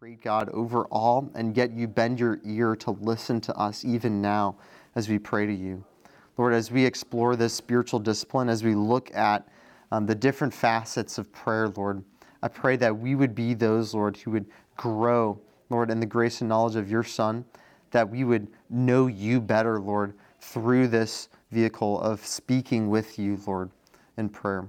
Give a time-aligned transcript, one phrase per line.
[0.00, 4.22] great God over all, and yet you bend your ear to listen to us even
[4.22, 4.54] now
[4.94, 5.84] as we pray to you.
[6.36, 9.48] Lord, as we explore this spiritual discipline, as we look at
[9.90, 12.04] um, the different facets of prayer, Lord,
[12.44, 16.42] I pray that we would be those, Lord, who would grow, Lord, in the grace
[16.42, 17.44] and knowledge of your Son,
[17.90, 23.68] that we would know you better, Lord, through this vehicle of speaking with you, Lord,
[24.16, 24.68] in prayer.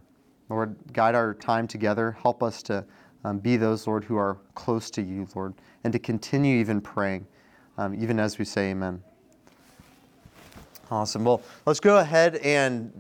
[0.49, 2.17] Lord, guide our time together.
[2.19, 2.83] Help us to
[3.23, 7.25] um, be those, Lord, who are close to you, Lord, and to continue even praying,
[7.77, 9.01] um, even as we say amen.
[10.91, 11.23] Awesome.
[11.23, 12.91] Well, let's go ahead and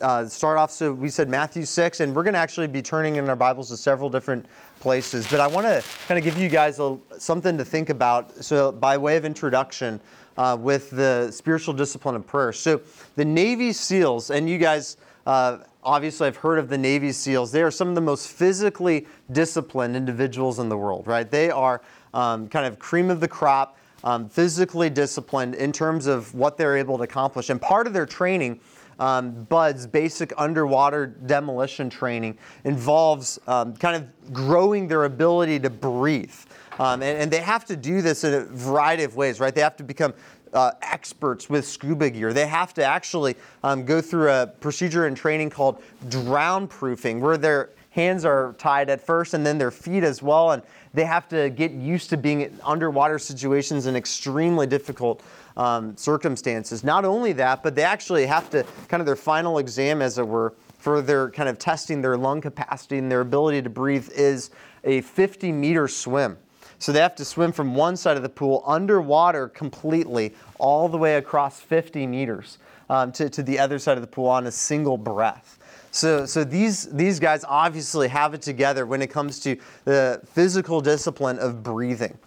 [0.00, 0.70] uh, start off.
[0.70, 3.68] So we said Matthew 6, and we're going to actually be turning in our Bibles
[3.68, 4.46] to several different
[4.80, 5.26] places.
[5.30, 8.44] But I want to kind of give you guys a, something to think about.
[8.44, 10.00] So, by way of introduction,
[10.36, 12.52] uh, with the spiritual discipline of prayer.
[12.52, 12.80] So,
[13.16, 17.52] the Navy SEALs, and you guys uh, obviously I've heard of the Navy SEALs.
[17.52, 21.30] They are some of the most physically disciplined individuals in the world, right?
[21.30, 26.34] They are um, kind of cream of the crop, um, physically disciplined in terms of
[26.34, 27.50] what they're able to accomplish.
[27.50, 28.60] And part of their training,
[28.98, 36.34] um, BUDS, basic underwater demolition training, involves um, kind of growing their ability to breathe.
[36.78, 39.54] Um, and, and, they have to do this in a variety of ways, right?
[39.54, 40.12] They have to become
[40.54, 42.32] uh, experts with scuba gear.
[42.32, 47.36] They have to actually um, go through a procedure and training called drown proofing, where
[47.36, 50.52] their hands are tied at first and then their feet as well.
[50.52, 50.62] And
[50.94, 55.22] they have to get used to being in underwater situations in extremely difficult
[55.56, 56.82] um, circumstances.
[56.82, 60.26] Not only that, but they actually have to kind of their final exam, as it
[60.26, 64.50] were, for their kind of testing their lung capacity and their ability to breathe is
[64.82, 66.36] a 50 meter swim.
[66.78, 70.98] So they have to swim from one side of the pool underwater completely, all the
[70.98, 72.58] way across 50 meters
[72.90, 75.58] um, to, to the other side of the pool on a single breath.
[75.90, 80.80] So, so these, these guys obviously have it together when it comes to the physical
[80.80, 82.18] discipline of breathing.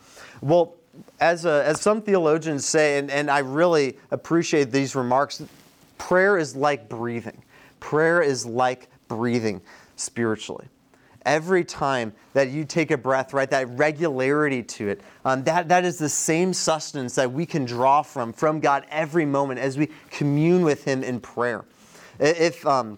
[0.41, 0.75] Well,
[1.19, 5.43] as, a, as some theologians say, and, and I really appreciate these remarks,
[5.97, 7.43] prayer is like breathing.
[7.79, 9.61] Prayer is like breathing
[9.97, 10.67] spiritually
[11.27, 15.85] every time that you take a breath, right, that regularity to it, um, that, that
[15.85, 19.89] is the same sustenance that we can draw from, from God every moment as we
[20.09, 21.65] commune with Him in prayer.
[22.19, 22.97] If, um,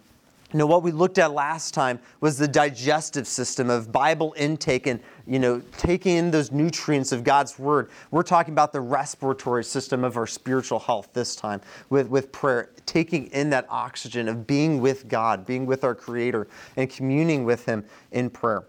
[0.58, 5.00] know, what we looked at last time was the digestive system of Bible intake and,
[5.28, 7.92] you know, taking in those nutrients of God's Word.
[8.10, 12.72] We're talking about the respiratory system of our spiritual health this time with, with prayer,
[12.88, 17.66] taking in that oxygen of being with God, being with our Creator, and communing with
[17.66, 18.64] Him in prayer.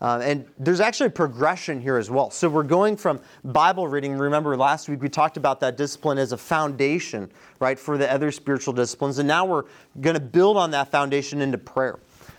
[0.00, 2.30] Uh, and there's actually progression here as well.
[2.30, 4.16] So we're going from Bible reading.
[4.18, 7.30] Remember, last week we talked about that discipline as a foundation,
[7.60, 9.18] right, for the other spiritual disciplines.
[9.18, 9.64] And now we're
[10.00, 11.98] going to build on that foundation into prayer.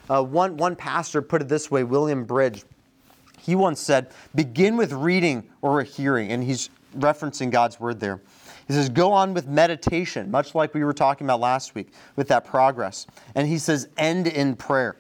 [0.09, 2.63] Uh, one, one pastor put it this way William Bridge.
[3.40, 6.31] He once said, Begin with reading or hearing.
[6.31, 8.22] And he's referencing God's word there.
[8.67, 12.28] He says, Go on with meditation, much like we were talking about last week with
[12.28, 13.07] that progress.
[13.35, 14.97] And he says, End in prayer.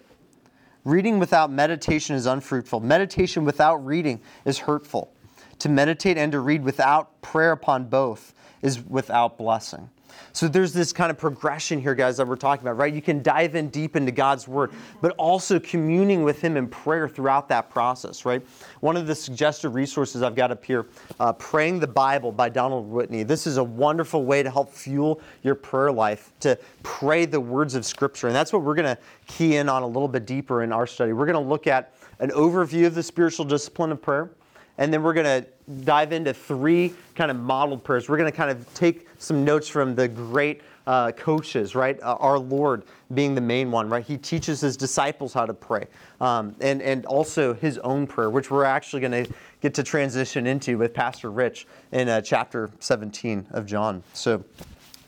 [0.87, 2.79] Reading without meditation is unfruitful.
[2.79, 5.13] Meditation without reading is hurtful.
[5.59, 9.89] To meditate and to read without prayer upon both is without blessing.
[10.33, 12.93] So there's this kind of progression here, guys, that we're talking about, right?
[12.93, 17.07] You can dive in deep into God's Word, but also communing with Him in prayer
[17.07, 18.45] throughout that process, right?
[18.81, 20.85] One of the suggested resources I've got up here,
[21.19, 23.23] uh, Praying the Bible by Donald Whitney.
[23.23, 27.75] This is a wonderful way to help fuel your prayer life, to pray the words
[27.75, 28.27] of Scripture.
[28.27, 28.97] And that's what we're going to
[29.27, 31.13] key in on a little bit deeper in our study.
[31.13, 34.29] We're going to look at an overview of the spiritual discipline of prayer
[34.77, 35.47] and then we're going to
[35.83, 38.07] dive into three kind of modeled prayers.
[38.07, 42.01] We're going to kind of take some notes from the great uh, coaches, right?
[42.01, 42.83] Uh, our Lord
[43.13, 44.05] being the main one, right?
[44.05, 45.85] He teaches his disciples how to pray,
[46.21, 50.47] um, and and also his own prayer, which we're actually going to get to transition
[50.47, 54.01] into with Pastor Rich in uh, chapter 17 of John.
[54.13, 54.43] So.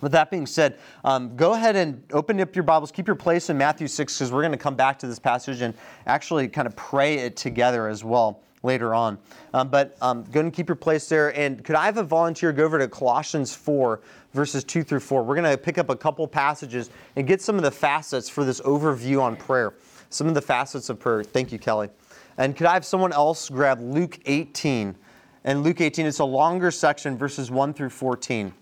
[0.01, 2.89] With that being said, um, go ahead and open up your Bibles.
[2.89, 5.59] Keep your place in Matthew 6 because we're going to come back to this passage
[5.59, 5.73] and
[6.07, 9.17] actually kind of pray it together as well later on.
[9.53, 11.37] Um, but um, go and keep your place there.
[11.37, 14.01] And could I have a volunteer go over to Colossians 4,
[14.33, 15.23] verses 2 through 4?
[15.23, 18.43] We're going to pick up a couple passages and get some of the facets for
[18.43, 19.73] this overview on prayer.
[20.09, 21.23] Some of the facets of prayer.
[21.23, 21.89] Thank you, Kelly.
[22.37, 24.95] And could I have someone else grab Luke 18?
[25.43, 28.53] And Luke 18, it's a longer section, verses 1 through 14.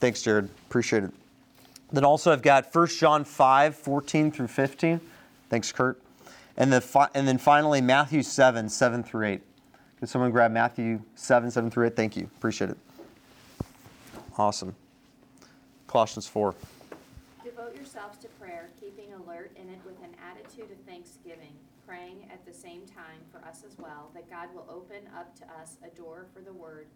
[0.00, 0.48] Thanks, Jared.
[0.66, 1.12] Appreciate it.
[1.92, 5.00] Then also I've got 1 John 5, 14 through 15.
[5.48, 6.00] Thanks, Kurt.
[6.58, 9.42] And, the fi- and then finally, Matthew 7, 7 through 8.
[10.00, 11.96] Could someone grab Matthew 7, 7 through 8?
[11.96, 12.28] Thank you.
[12.36, 12.78] Appreciate it.
[14.36, 14.74] Awesome.
[15.86, 16.54] Colossians 4.
[17.44, 21.54] Devote yourselves to prayer, keeping alert in it with an attitude of thanksgiving.
[21.86, 25.44] praying at the same time for us as well, that God will open up to
[25.58, 26.86] us a door for the word,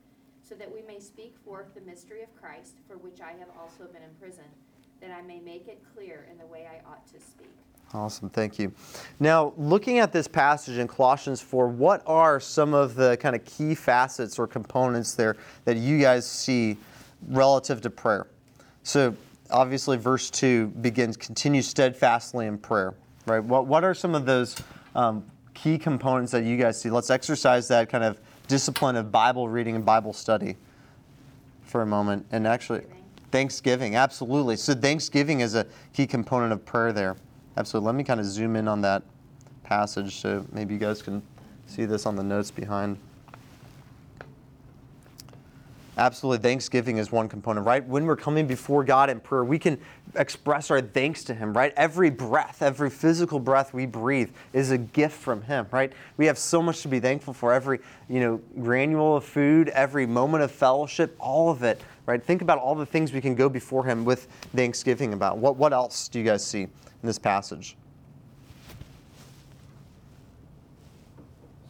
[0.43, 3.91] so that we may speak forth the mystery of Christ, for which I have also
[3.91, 4.53] been imprisoned,
[5.01, 7.57] that I may make it clear in the way I ought to speak.
[7.95, 8.73] Awesome, thank you.
[9.21, 13.45] Now, looking at this passage in Colossians 4, what are some of the kind of
[13.45, 15.37] key facets or components there
[15.67, 16.79] that you guys see
[17.29, 18.29] relative to prayer?
[18.83, 19.15] So,
[19.51, 22.95] obviously, verse 2 begins continue steadfastly in prayer,
[23.27, 23.45] right?
[23.45, 24.57] What, what are some of those
[24.95, 25.23] um,
[25.53, 26.89] key components that you guys see?
[26.89, 28.19] Let's exercise that kind of
[28.49, 30.57] discipline of Bible reading and Bible study
[31.65, 32.25] for a moment.
[32.33, 33.31] And actually, Thanksgiving.
[33.31, 34.57] Thanksgiving, absolutely.
[34.57, 37.17] So, Thanksgiving is a key component of prayer there.
[37.57, 37.87] Absolutely.
[37.87, 39.03] Let me kind of zoom in on that
[39.65, 41.23] passage so maybe you guys can
[41.67, 42.99] see this on the notes behind.
[45.99, 46.39] Absolutely.
[46.39, 47.87] Thanksgiving is one component, right?
[47.87, 49.79] When we're coming before God in prayer, we can
[50.15, 51.75] express our thanks to Him, right?
[51.77, 55.93] Every breath, every physical breath we breathe is a gift from Him, right?
[56.17, 57.53] We have so much to be thankful for.
[57.53, 57.79] Every,
[58.09, 62.23] you know, granule of food, every moment of fellowship, all of it, right?
[62.23, 65.37] Think about all the things we can go before Him with thanksgiving about.
[65.37, 66.69] What, what else do you guys see
[67.03, 67.77] in this passage?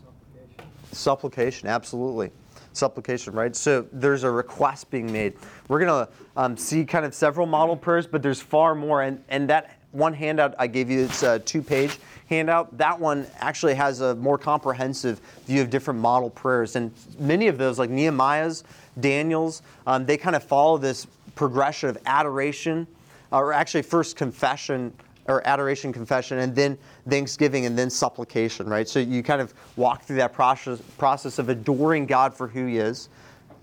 [0.02, 0.72] Supplication.
[0.92, 2.30] Supplication, absolutely.
[2.74, 3.54] Supplication, right?
[3.54, 5.34] So there's a request being made.
[5.68, 9.02] We're going to um, see kind of several model prayers, but there's far more.
[9.02, 11.98] And, and that one handout I gave you, it's a two page
[12.28, 12.76] handout.
[12.78, 16.76] That one actually has a more comprehensive view of different model prayers.
[16.76, 18.64] And many of those, like Nehemiah's,
[19.00, 22.86] Daniel's, um, they kind of follow this progression of adoration,
[23.30, 24.92] or actually first confession,
[25.32, 28.88] or adoration, confession, and then thanksgiving, and then supplication, right?
[28.88, 32.78] So you kind of walk through that process, process of adoring God for who He
[32.78, 33.08] is.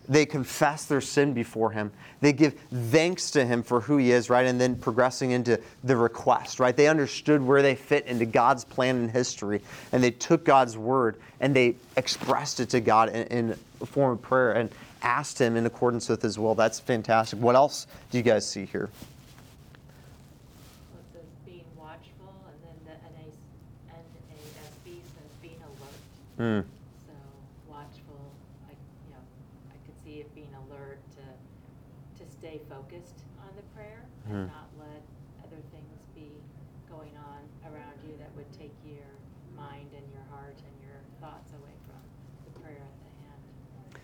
[0.07, 1.92] They confess their sin before Him.
[2.19, 4.45] They give thanks to Him for who He is, right?
[4.45, 6.75] And then progressing into the request, right?
[6.75, 9.62] They understood where they fit into God's plan in history,
[9.92, 14.13] and they took God's word and they expressed it to God in, in a form
[14.13, 14.69] of prayer and
[15.01, 16.56] asked Him in accordance with His will.
[16.56, 17.39] That's fantastic.
[17.39, 18.89] What else do you guys see here?
[20.92, 23.30] Well, it says being watchful, and then the NA
[23.94, 25.62] NASB says being
[26.40, 26.62] Hmm.
[27.06, 27.12] So
[27.68, 28.32] watchful,
[28.64, 29.20] I, you know,
[29.68, 34.36] I could see it being alert to, to stay focused on the prayer Hmm.
[34.36, 35.04] and not let
[35.44, 36.32] other things be
[36.90, 37.44] going on
[37.74, 39.04] around you that would take your
[39.58, 42.00] mind and your heart and your thoughts away from
[42.54, 44.02] the prayer at the hand.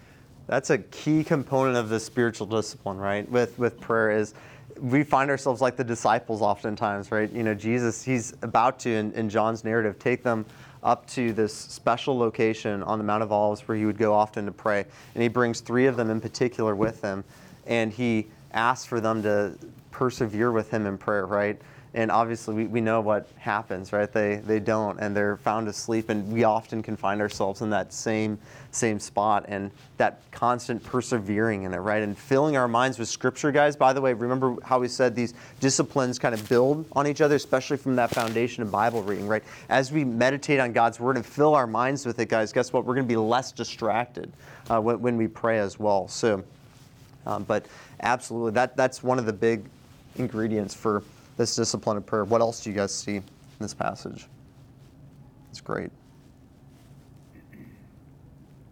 [0.47, 3.29] That's a key component of the spiritual discipline, right?
[3.31, 4.33] With with prayer is
[4.81, 7.31] we find ourselves like the disciples oftentimes, right?
[7.31, 10.45] You know, Jesus, he's about to in, in John's narrative take them
[10.85, 14.45] up to this special location on the Mount of Olives where he would go often
[14.45, 14.85] to pray.
[15.15, 17.23] And he brings three of them in particular with him,
[17.65, 19.57] and he asks for them to
[19.91, 21.59] persevere with him in prayer, right?
[21.95, 24.11] And obviously, we, we know what happens, right?
[24.11, 26.09] They, they don't, and they're found asleep.
[26.09, 28.37] And we often can find ourselves in that same,
[28.71, 32.03] same spot and that constant persevering in it, right?
[32.03, 33.77] And filling our minds with Scripture, guys.
[33.77, 37.35] By the way, remember how we said these disciplines kind of build on each other,
[37.35, 39.43] especially from that foundation of Bible reading, right?
[39.69, 42.83] As we meditate on God's Word and fill our minds with it, guys, guess what?
[42.83, 44.33] We're going to be less distracted
[44.69, 46.09] uh, when, when we pray as well.
[46.09, 46.43] So,
[47.25, 47.65] um, but
[48.01, 49.63] absolutely, that, that's one of the big
[50.17, 51.01] ingredients for
[51.37, 52.23] this discipline of prayer.
[52.23, 53.23] What else do you guys see in
[53.59, 54.27] this passage?
[55.51, 55.91] It's great.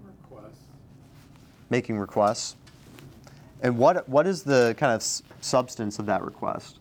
[0.04, 0.60] Requests.
[1.69, 2.55] Making requests.
[3.62, 6.79] And what, what is the kind of s- substance of that request?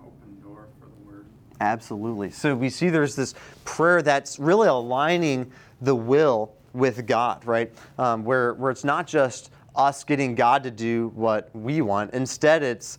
[0.00, 1.26] Open door for the word.
[1.60, 2.30] Absolutely.
[2.30, 3.34] So we see there's this
[3.64, 7.70] prayer that's really aligning the will with God, right?
[7.98, 12.14] Um, where, where it's not just us getting God to do what we want.
[12.14, 12.98] Instead, it's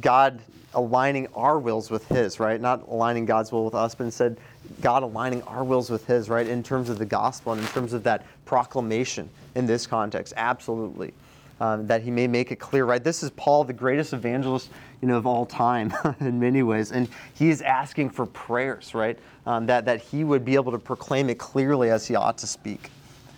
[0.00, 0.40] God
[0.76, 2.60] aligning our wills with His, right?
[2.60, 4.38] Not aligning God's will with us, but instead
[4.80, 6.46] God aligning our wills with His, right?
[6.46, 10.34] In terms of the gospel and in terms of that proclamation in this context.
[10.36, 11.12] Absolutely.
[11.58, 13.02] Um, that he may make it clear, right?
[13.02, 14.68] This is Paul, the greatest evangelist,
[15.00, 15.90] you know, of all time,
[16.20, 19.18] in many ways, and he is asking for prayers, right?
[19.46, 22.46] Um, that that he would be able to proclaim it clearly as he ought to
[22.46, 22.90] speak.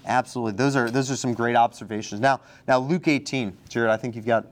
[0.04, 2.21] Absolutely, those are those are some great observations.
[2.21, 4.47] Now, now Luke 18, Jared, I think you've got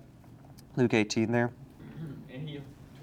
[0.76, 1.50] Luke 18 there.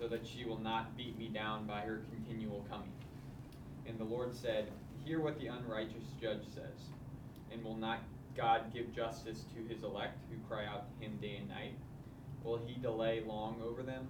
[0.00, 2.92] so that she will not beat me down by her continual coming.
[3.86, 4.68] And the Lord said,
[5.04, 6.88] Hear what the unrighteous judge says.
[7.52, 8.00] And will not
[8.36, 11.74] God give justice to his elect who cry out to him day and night?
[12.42, 14.08] Will he delay long over them?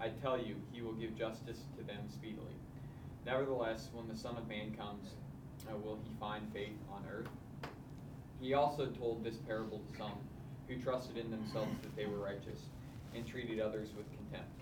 [0.00, 2.54] I tell you, he will give justice to them speedily.
[3.26, 5.10] Nevertheless, when the Son of Man comes,
[5.68, 7.28] uh, will he find faith on earth?
[8.40, 10.18] He also told this parable to some
[10.68, 12.60] who trusted in themselves that they were righteous
[13.14, 14.61] and treated others with contempt.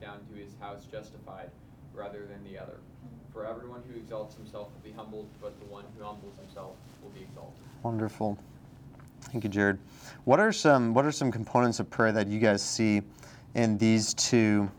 [0.00, 1.50] down to his house justified
[1.94, 2.78] rather than the other.
[3.32, 7.10] For everyone who exalts himself will be humbled, but the one who humbles himself will
[7.10, 7.60] be exalted.
[7.82, 8.38] Wonderful.
[9.22, 9.78] Thank you, Jared.
[10.24, 13.02] What are some What are some components of prayer that you guys see
[13.54, 14.70] in these two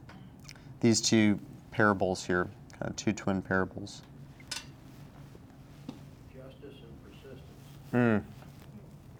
[0.81, 1.39] these two
[1.71, 4.01] parables here, kind of two twin parables?
[6.33, 7.41] Justice and persistence.
[7.93, 8.23] Mm.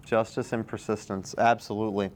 [0.04, 2.10] Justice and persistence, absolutely.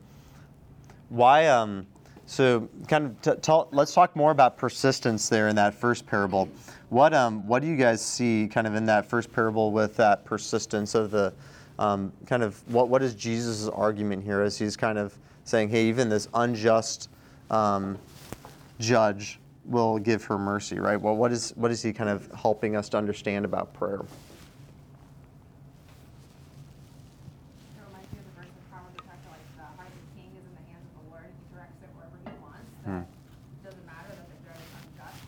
[1.09, 1.47] Why?
[1.47, 1.87] Um,
[2.26, 6.49] so, kind of, let's talk more about persistence there in that first parable.
[6.88, 10.25] What, um, what do you guys see, kind of, in that first parable with that
[10.25, 11.33] persistence of the,
[11.78, 15.87] um, kind of, what, what is Jesus' argument here as he's kind of saying, hey,
[15.87, 17.09] even this unjust
[17.50, 17.99] um,
[18.78, 21.00] judge will give her mercy, right?
[21.00, 23.99] Well, what is, what is he kind of helping us to understand about prayer?
[23.99, 24.06] It
[27.83, 30.30] reminds me of the verse in Proverbs that talks like the heart of the king
[30.38, 32.71] is in the hands of the Lord and he directs it wherever he wants.
[32.87, 33.02] Hmm.
[33.02, 35.18] That it doesn't matter that the judge is unjust.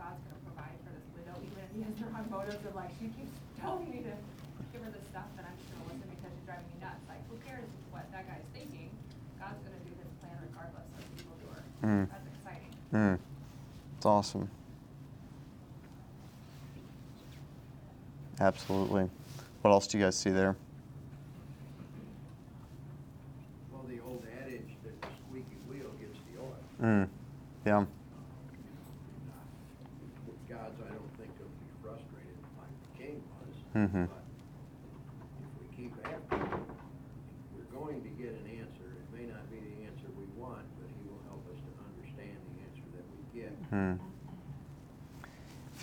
[0.00, 2.96] God's gonna provide for this widow, even if he has the wrong motives of like,
[2.96, 4.14] she keeps telling me to
[4.72, 7.04] give her this stuff, then I'm just gonna listen because she's driving me nuts.
[7.12, 8.88] Like, who cares what that guy's thinking?
[9.36, 11.60] God's gonna do his plan regardless of the evildoer.
[11.84, 12.08] Hmm.
[12.08, 12.72] That's exciting.
[12.96, 13.20] Mm.
[13.96, 14.50] It's awesome.
[18.52, 19.08] Absolutely.
[19.62, 20.56] What else do you guys see there?
[23.72, 26.54] Well, the old adage that the squeaky wheel gets the oil.
[26.82, 27.08] Mm.
[27.64, 27.84] Yeah.
[30.50, 33.56] God's, I don't think will be frustrated like the king was.
[33.72, 34.08] Mhm.
[34.08, 34.20] But
[35.40, 36.66] if we keep after him,
[37.56, 38.84] we're going to get an answer.
[39.00, 42.36] It may not be the answer we want, but he will help us to understand
[42.52, 43.54] the answer that we get.
[43.72, 43.98] Mm.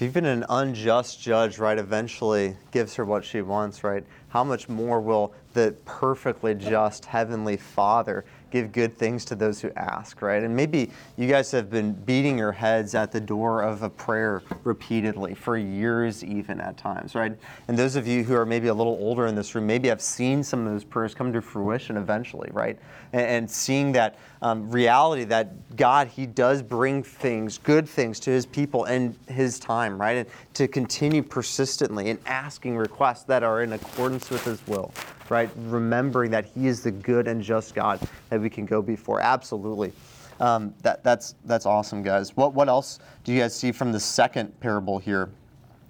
[0.01, 4.67] If even an unjust judge, right, eventually gives her what she wants, right, how much
[4.67, 10.43] more will the perfectly just Heavenly Father give good things to those who ask, right?
[10.43, 14.41] And maybe you guys have been beating your heads at the door of a prayer
[14.63, 17.37] repeatedly for years, even at times, right?
[17.67, 20.01] And those of you who are maybe a little older in this room, maybe have
[20.01, 22.77] seen some of those prayers come to fruition eventually, right?
[23.13, 28.31] And, and seeing that um, reality that God, He does bring things, good things to
[28.31, 30.17] His people in His time, right?
[30.17, 34.93] And to continue persistently in asking requests that are in accordance with His will,
[35.29, 35.49] right?
[35.55, 39.21] Remembering that He is the good and just God that we can go before.
[39.21, 39.91] Absolutely.
[40.39, 42.35] Um, that, that's, that's awesome, guys.
[42.37, 45.29] What, what else do you guys see from the second parable here?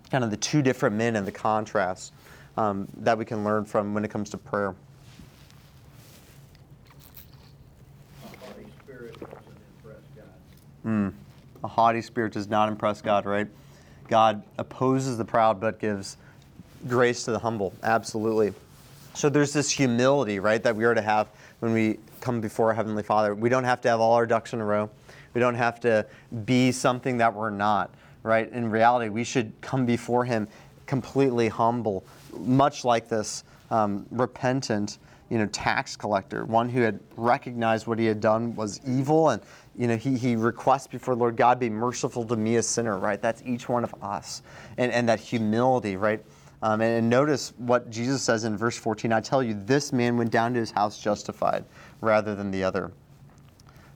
[0.09, 2.13] Kind of the two different men and the contrast
[2.57, 4.75] um, that we can learn from when it comes to prayer.
[10.85, 11.13] Mm.
[11.63, 13.47] A haughty spirit does not impress God, right?
[14.07, 16.17] God opposes the proud but gives
[16.87, 17.73] grace to the humble.
[17.83, 18.53] Absolutely.
[19.19, 21.27] So there's this humility, right, that we are to have
[21.59, 23.35] when we come before our Heavenly Father.
[23.35, 24.89] We don't have to have all our ducks in a row.
[25.33, 26.05] We don't have to
[26.45, 28.49] be something that we're not, right?
[28.49, 30.47] In reality, we should come before Him
[30.85, 32.05] completely humble,
[32.37, 34.99] much like this um, repentant,
[35.29, 39.41] you know, tax collector, one who had recognized what he had done was evil, and
[39.77, 43.21] you know, he, he requests before Lord God, be merciful to me, a sinner, right?
[43.21, 44.43] That's each one of us,
[44.77, 46.23] and and that humility, right?
[46.61, 49.13] Um, and, and notice what Jesus says in verse 14.
[49.13, 51.65] I tell you, this man went down to his house justified,
[52.01, 52.91] rather than the other.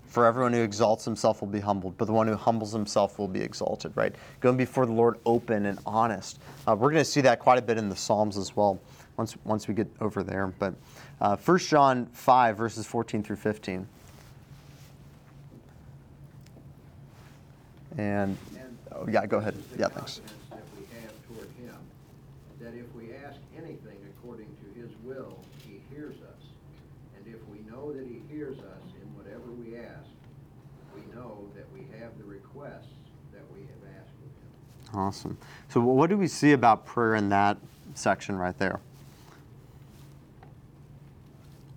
[0.07, 3.27] For everyone who exalts himself will be humbled, but the one who humbles himself will
[3.27, 4.13] be exalted, right?
[4.41, 6.39] Going before the Lord open and honest.
[6.67, 8.79] Uh, we're going to see that quite a bit in the Psalms as well,
[9.17, 10.47] once, once we get over there.
[10.59, 10.75] But
[11.19, 13.87] uh, 1 John 5, verses 14 through 15.
[17.97, 18.37] And,
[18.91, 19.55] oh, yeah, go ahead.
[19.77, 20.19] Yeah, thanks.
[20.19, 21.77] confidence That we have toward him,
[22.59, 26.41] that if we ask anything according to his will, he hears us.
[27.17, 30.09] And if we know that he hears us in whatever we ask,
[30.95, 32.93] we know that we have the requests
[33.31, 34.51] that we have asked of him.
[34.93, 35.37] Awesome.
[35.69, 37.57] So, what do we see about prayer in that
[37.95, 38.79] section right there.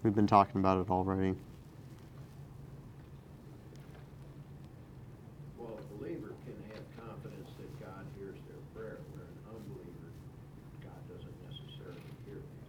[0.02, 1.34] We've been talking about it already.
[5.58, 10.10] Well, a believer can have confidence that God hears their prayer, where an unbeliever,
[10.84, 12.64] God doesn't necessarily hear them.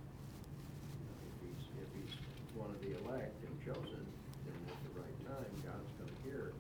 [1.24, 2.14] If he's, if he's
[2.58, 4.02] one of the elect and chosen,
[4.50, 6.58] then at the right time, God's gonna hear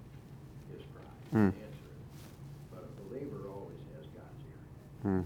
[0.71, 1.37] his cry hmm.
[1.37, 1.65] and Hmm.
[1.65, 2.01] answer it.
[2.69, 4.61] But a believer always has God's ear.
[5.01, 5.25] Hmm.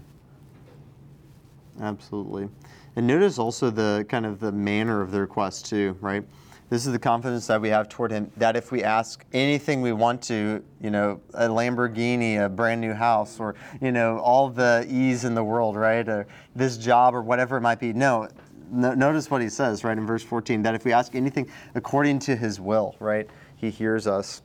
[1.82, 2.48] Absolutely.
[2.94, 6.24] And notice also the kind of the manner of the request too, right?
[6.70, 9.92] This is the confidence that we have toward him that if we ask anything we
[9.92, 14.86] want to, you know, a Lamborghini, a brand new house, or, you know, all the
[14.88, 16.08] ease in the world, right?
[16.08, 17.92] Or this job or whatever it might be.
[17.92, 18.28] No,
[18.70, 22.20] no notice what he says, right, in verse 14, that if we ask anything according
[22.20, 24.40] to his will, right, he hears us.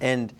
[0.00, 0.32] And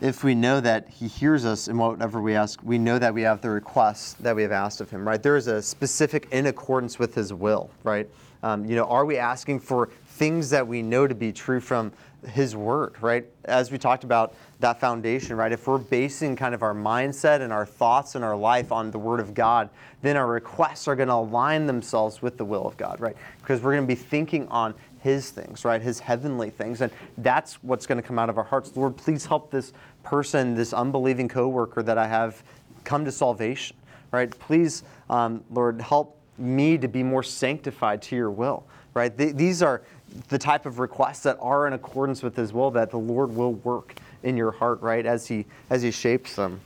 [0.00, 3.22] if we know that he hears us in whatever we ask, we know that we
[3.22, 5.22] have the request that we have asked of him, right?
[5.22, 8.08] There is a specific in accordance with his will, right?
[8.42, 11.92] Um, you know, are we asking for things that we know to be true from
[12.26, 13.24] his word, right?
[13.44, 15.52] As we talked about that foundation, right?
[15.52, 18.98] If we're basing kind of our mindset and our thoughts and our life on the
[18.98, 19.70] word of God,
[20.02, 23.16] then our requests are going to align themselves with the will of God, right?
[23.40, 25.80] Because we're going to be thinking on his things, right?
[25.80, 26.82] His heavenly things.
[26.82, 28.76] And that's what's going to come out of our hearts.
[28.76, 32.42] Lord, please help this person, this unbelieving coworker that I have
[32.84, 33.76] come to salvation,
[34.10, 34.30] right?
[34.30, 38.64] Please, um, Lord, help me to be more sanctified to your will,
[38.94, 39.16] right?
[39.16, 39.82] Th- these are
[40.28, 43.54] the type of requests that are in accordance with his will that the Lord will
[43.54, 45.06] work in your heart, right?
[45.06, 46.60] As he, as he shapes them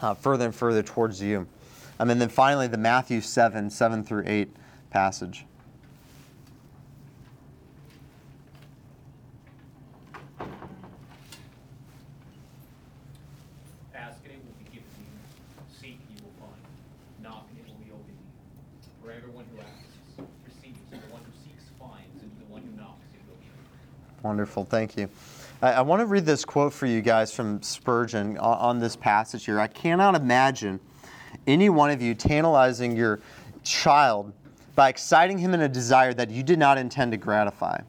[0.00, 1.46] uh, further and further towards you.
[2.00, 4.48] Um, and then finally, the Matthew 7, 7 through 8
[4.90, 5.44] passage.
[13.94, 15.14] Ask and it will be given to you.
[15.70, 16.58] Seek and you will find.
[17.22, 18.98] Knock and it will be opened to you.
[19.00, 19.94] For everyone who asks
[20.44, 23.38] receives, and the one who seeks finds, and to the one who knocks it will
[23.38, 23.72] be opened.
[24.22, 25.08] Wonderful, thank you.
[25.60, 28.94] I, I want to read this quote for you guys from Spurgeon on, on this
[28.94, 29.58] passage here.
[29.58, 30.78] I cannot imagine
[31.46, 33.20] any one of you tantalizing your
[33.64, 34.32] child
[34.76, 37.80] by exciting him in a desire that you did not intend to gratify.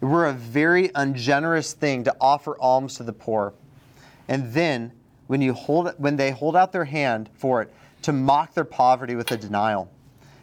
[0.00, 3.54] It were a very ungenerous thing to offer alms to the poor,
[4.28, 4.92] and then
[5.26, 7.72] when you hold when they hold out their hand for it,
[8.02, 9.90] to mock their poverty with a denial.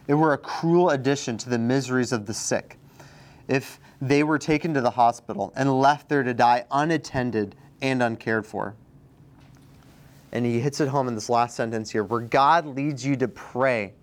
[0.06, 2.78] It were a cruel addition to the miseries of the sick
[3.48, 8.46] if they were taken to the hospital and left there to die unattended and uncared
[8.46, 8.74] for.
[10.32, 13.28] And he hits it home in this last sentence here where God leads you to
[13.28, 13.94] pray,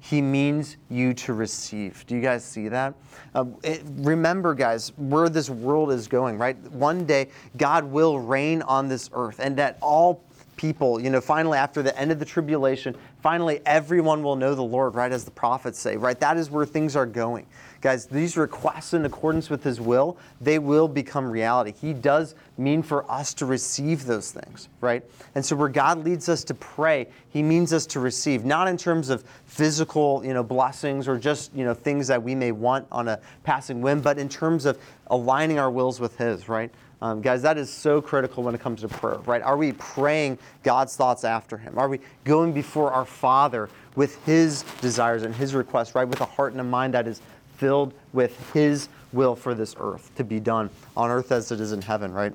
[0.00, 2.04] he means you to receive.
[2.06, 2.94] Do you guys see that?
[3.34, 6.56] Uh, it, remember, guys, where this world is going, right?
[6.72, 10.22] One day, God will reign on this earth, and that all
[10.56, 14.62] people, you know, finally, after the end of the tribulation, finally everyone will know the
[14.62, 15.12] Lord, right?
[15.12, 16.18] As the prophets say, right?
[16.18, 17.46] That is where things are going.
[17.80, 21.72] Guys, these requests in accordance with His will, they will become reality.
[21.80, 25.04] He does mean for us to receive those things, right?
[25.34, 28.76] And so where God leads us to pray, He means us to receive, not in
[28.76, 32.86] terms of physical, you know, blessings or just, you know, things that we may want
[32.90, 36.70] on a passing whim, but in terms of aligning our wills with His, right?
[37.02, 39.42] Um, guys, that is so critical when it comes to prayer, right?
[39.42, 41.78] Are we praying God's thoughts after Him?
[41.78, 46.08] Are we going before our Father with His desires and His requests, right?
[46.08, 47.20] With a heart and a mind that is
[47.56, 51.72] filled with His will for this earth to be done on earth as it is
[51.72, 52.32] in heaven, right?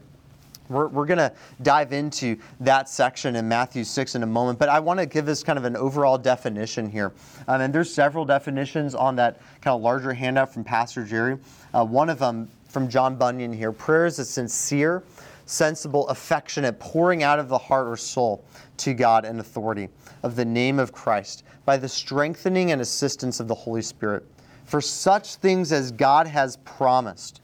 [0.70, 4.70] We're, we're going to dive into that section in Matthew 6 in a moment, but
[4.70, 7.12] I want to give us kind of an overall definition here.
[7.48, 11.38] Um, and there's several definitions on that kind of larger handout from Pastor Jerry.
[11.74, 15.04] Uh, one of them from John Bunyan here prayer is a sincere,
[15.46, 18.46] sensible, affectionate pouring out of the heart or soul
[18.78, 19.90] to God and authority
[20.24, 24.26] of the name of Christ by the strengthening and assistance of the Holy Spirit
[24.66, 27.42] for such things as God has promised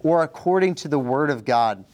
[0.00, 1.84] or according to the word of God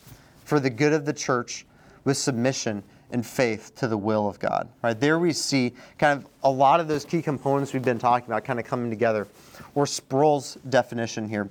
[0.44, 1.64] for the good of the church
[2.04, 4.68] with submission and faith to the will of God.
[4.82, 8.26] Right there we see kind of a lot of those key components we've been talking
[8.26, 9.26] about kind of coming together.
[9.74, 11.48] Or Sproul's definition here.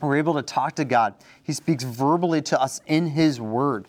[0.00, 1.14] We're able to talk to God.
[1.42, 3.86] He speaks verbally to us in his word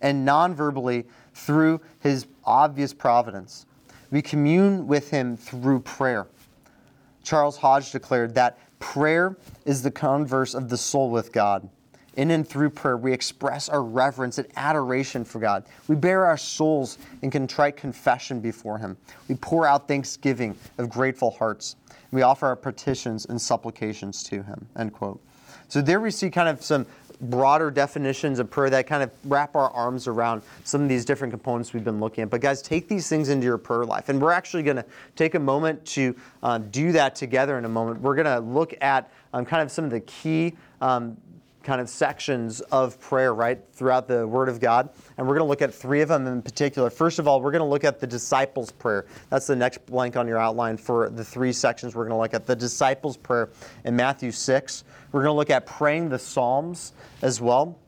[0.00, 3.66] and non-verbally through his obvious providence.
[4.10, 6.26] We commune with him through prayer.
[7.24, 11.68] Charles Hodge declared that prayer is the converse of the soul with God.
[12.16, 15.64] In and through prayer, we express our reverence and adoration for God.
[15.88, 18.96] We bare our souls in contrite confession before Him.
[19.28, 21.74] We pour out thanksgiving of grateful hearts.
[22.12, 24.68] We offer our petitions and supplications to Him.
[24.76, 25.20] End quote.
[25.66, 26.86] So there we see kind of some
[27.20, 31.32] broader definitions of prayer that kind of wrap our arms around some of these different
[31.32, 32.30] components we've been looking at.
[32.30, 34.08] But guys, take these things into your prayer life.
[34.08, 34.84] And we're actually going to
[35.16, 38.00] take a moment to um, do that together in a moment.
[38.00, 41.16] We're going to look at um, kind of some of the key um,
[41.64, 44.90] kind of sections of prayer, right, throughout the Word of God.
[45.16, 46.90] And we're going to look at three of them in particular.
[46.90, 49.06] First of all, we're going to look at the disciples' prayer.
[49.30, 52.34] That's the next blank on your outline for the three sections we're going to look
[52.34, 52.46] at.
[52.46, 53.50] The disciples' prayer
[53.84, 54.84] in Matthew 6.
[55.10, 57.78] We're going to look at praying the Psalms as well.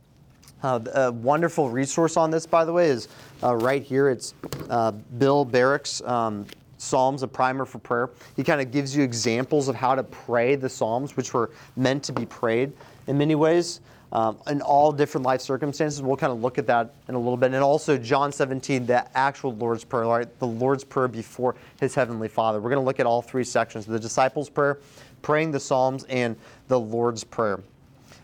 [0.63, 3.09] Uh, a wonderful resource on this, by the way, is
[3.43, 4.09] uh, right here.
[4.09, 4.35] It's
[4.71, 6.47] uh, Bill Barrick's um,
[6.79, 8.11] Psalms, a primer for prayer.
[8.37, 12.03] He kind of gives you examples of how to pray the Psalms, which were meant
[12.05, 12.73] to be prayed
[13.07, 13.81] in many ways.
[14.13, 16.01] Um, in all different life circumstances.
[16.01, 17.53] We'll kind of look at that in a little bit.
[17.53, 20.39] And also, John 17, the actual Lord's Prayer, right?
[20.39, 22.61] The Lord's Prayer before his Heavenly Father.
[22.61, 24.79] We're going to look at all three sections the disciples' prayer,
[25.23, 26.37] praying the Psalms, and
[26.69, 27.61] the Lord's Prayer.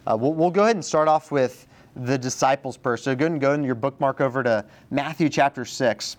[0.06, 1.66] Uh, we'll, we'll go ahead and start off with
[1.96, 2.96] the disciples' prayer.
[2.96, 6.16] So go ahead and go in your bookmark over to Matthew chapter 6.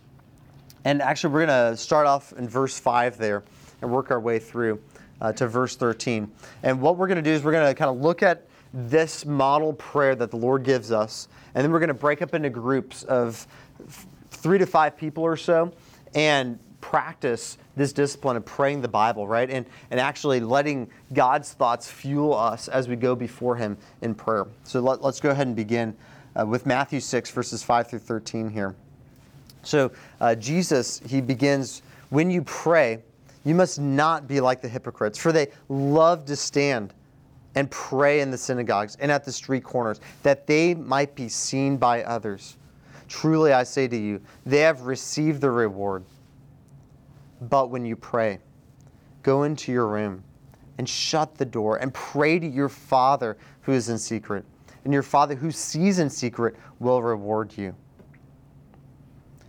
[0.86, 3.43] And actually, we're going to start off in verse 5 there
[3.82, 4.82] and work our way through
[5.21, 6.30] uh, to verse 13.
[6.63, 9.26] And what we're going to do is we're going to kind of look at this
[9.26, 12.50] model prayer that the Lord gives us, and then we're going to break up into
[12.50, 13.48] groups of
[14.32, 15.72] three to five people or so
[16.16, 19.50] and practice this discipline of praying the Bible, right?
[19.50, 24.48] And, and actually letting God's thoughts fuel us as we go before Him in prayer.
[24.64, 25.96] So let, us go ahead and begin
[26.36, 28.76] uh, with Matthew 6, verses 5 through 13 here.
[29.64, 33.00] So uh, Jesus, He begins, when you pray,
[33.46, 36.94] you must not be like the hypocrites, for they love to stand
[37.56, 41.78] and pray in the synagogues and at the street corners, that they might be seen
[41.78, 42.58] by others.
[43.08, 46.04] Truly I say to you, they have received the reward.
[47.42, 48.39] But when you pray,
[49.22, 50.24] go into your room
[50.78, 54.46] and shut the door and pray to your Father who is in secret.
[54.84, 57.76] And your Father who sees in secret will reward you.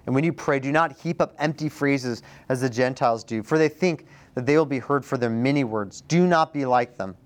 [0.06, 3.56] And when you pray, do not heap up empty phrases as the Gentiles do, for
[3.56, 6.02] they think that they will be heard for their many words.
[6.02, 7.16] Do not be like them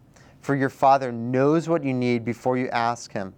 [0.49, 3.35] for your Father knows what you need before you ask Him.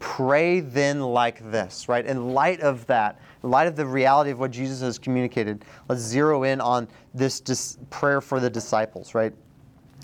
[0.00, 2.04] Pray then like this, right?
[2.04, 6.02] In light of that, in light of the reality of what Jesus has communicated, let's
[6.02, 9.32] zero in on this dis- prayer for the disciples, right?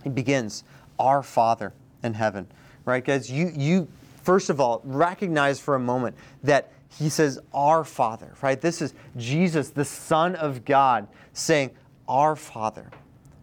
[0.07, 0.65] It begins,
[0.99, 2.47] Our Father in heaven,
[2.87, 3.05] right?
[3.05, 3.87] Guys, you, you
[4.23, 8.59] first of all, recognize for a moment that he says, Our Father, right?
[8.59, 11.73] This is Jesus, the Son of God, saying,
[12.09, 12.91] Our Father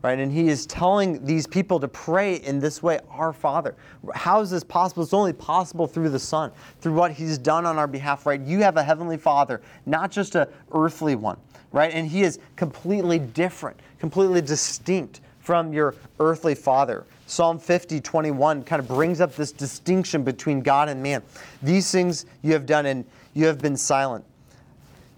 [0.03, 0.19] right?
[0.19, 3.73] And he is telling these people to pray in this way, Our Father.
[4.13, 5.01] How is this possible?
[5.01, 8.39] It's only possible through the Son, through what he's done on our behalf, right?
[8.39, 11.37] You have a heavenly Father, not just an earthly one,
[11.71, 11.91] right?
[11.93, 17.05] And he is completely different, completely distinct from your earthly father.
[17.27, 21.23] Psalm 50, 21 kind of brings up this distinction between God and man.
[21.61, 24.23] These things you have done, and you have been silent.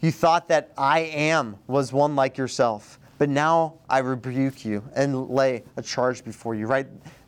[0.02, 5.30] You thought that I am was one like yourself but now I rebuke you and
[5.30, 6.88] lay a charge before you, right?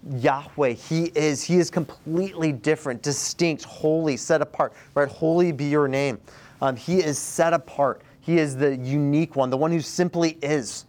[0.10, 1.44] Yahweh, He is.
[1.44, 5.08] He is completely different, distinct, holy, set apart, right?
[5.08, 6.20] Holy be your name.
[6.62, 8.02] Um, he is set apart.
[8.20, 10.86] He is the unique one, the one who simply is.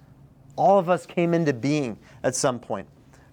[0.57, 2.89] All of us came into being at some point,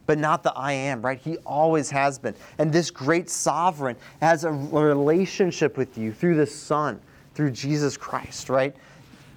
[0.05, 1.19] but not the I am, right?
[1.19, 2.35] He always has been.
[2.59, 6.99] And this great sovereign has a relationship with you through the Son,
[7.33, 8.75] through Jesus Christ, right?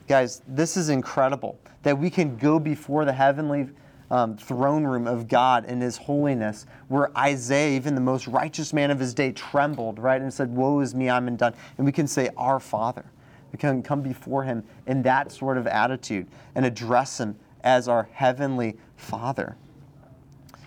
[0.08, 3.68] Guys, this is incredible that we can go before the heavenly
[4.10, 8.90] um, throne room of God in His holiness, where Isaiah, even the most righteous man
[8.90, 11.52] of his day, trembled, right, and said, Woe is me, I'm undone.
[11.76, 13.04] And we can say, Our Father.
[13.52, 18.08] We can come before Him in that sort of attitude and address Him as our
[18.12, 19.56] heavenly Father.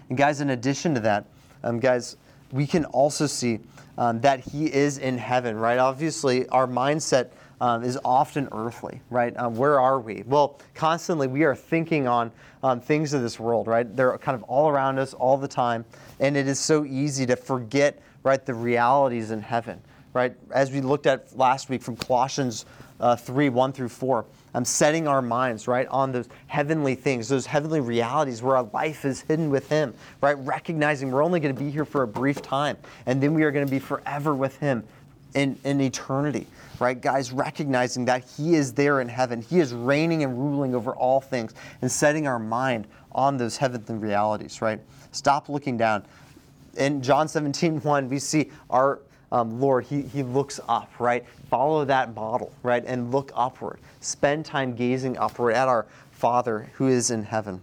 [0.10, 1.26] And, guys, in addition to that,
[1.64, 2.18] um, guys,
[2.52, 3.60] we can also see
[3.98, 5.80] um, that He is in heaven, right?
[5.80, 9.38] Obviously, our mindset um, is often earthly, right?
[9.38, 10.24] Um, where are we?
[10.26, 12.32] Well, constantly we are thinking on
[12.64, 13.96] um, things of this world, right?
[13.96, 15.86] They're kind of all around us all the time,
[16.20, 19.80] and it is so easy to forget, right, the realities in heaven,
[20.14, 20.34] right?
[20.52, 22.66] As we looked at last week from Colossians
[23.00, 24.26] uh, 3 1 through 4.
[24.54, 29.06] I'm setting our minds, right, on those heavenly things, those heavenly realities where our life
[29.06, 30.34] is hidden with Him, right?
[30.34, 33.52] Recognizing we're only going to be here for a brief time, and then we are
[33.52, 34.84] going to be forever with Him
[35.34, 36.48] in, in eternity,
[36.82, 37.00] right?
[37.00, 39.42] Guys, recognizing that He is there in heaven.
[39.42, 43.96] He is reigning and ruling over all things and setting our mind on those heavenly
[43.96, 44.80] realities, right?
[45.12, 46.04] Stop looking down.
[46.78, 49.00] In John 17, 1, we see our
[49.32, 51.26] um, Lord, he, he looks up, right?
[51.50, 52.84] Follow that model, right?
[52.86, 53.80] And look upward.
[54.02, 57.62] Spend time gazing upward at our Father who is in heaven.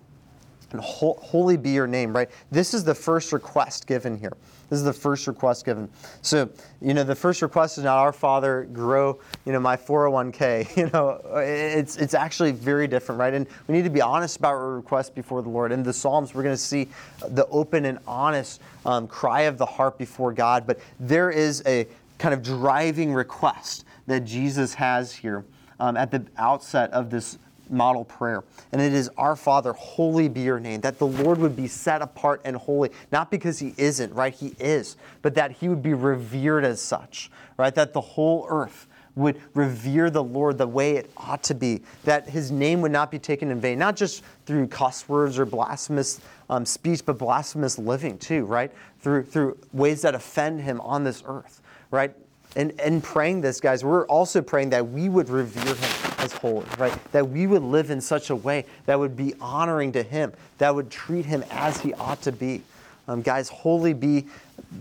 [0.72, 2.30] and ho- holy be your name, right?
[2.50, 4.32] This is the first request given here.
[4.70, 5.88] This is the first request given.
[6.20, 6.50] So,
[6.80, 10.68] you know, the first request is not our Father, grow, you know, my 401k.
[10.78, 13.34] You know, it's it's actually very different, right?
[13.34, 15.72] And we need to be honest about our requests before the Lord.
[15.72, 16.88] In the Psalms, we're going to see
[17.30, 20.66] the open and honest um, cry of the heart before God.
[20.66, 25.44] But there is a kind of driving request that Jesus has here
[25.80, 27.38] um, at the outset of this
[27.70, 28.44] model prayer.
[28.72, 32.02] And it is Our Father, holy be your name, that the Lord would be set
[32.02, 34.34] apart and holy, not because he isn't, right?
[34.34, 37.74] He is, but that he would be revered as such, right?
[37.74, 38.86] That the whole earth
[39.18, 43.10] would revere the Lord the way it ought to be, that his name would not
[43.10, 47.78] be taken in vain, not just through cuss words or blasphemous um, speech, but blasphemous
[47.78, 48.70] living too, right?
[49.00, 52.14] Through, through ways that offend him on this earth, right?
[52.56, 56.66] And, and praying this, guys, we're also praying that we would revere him as holy,
[56.78, 56.92] right?
[57.12, 60.74] That we would live in such a way that would be honoring to him, that
[60.74, 62.62] would treat him as he ought to be.
[63.06, 64.26] Um, guys, holy be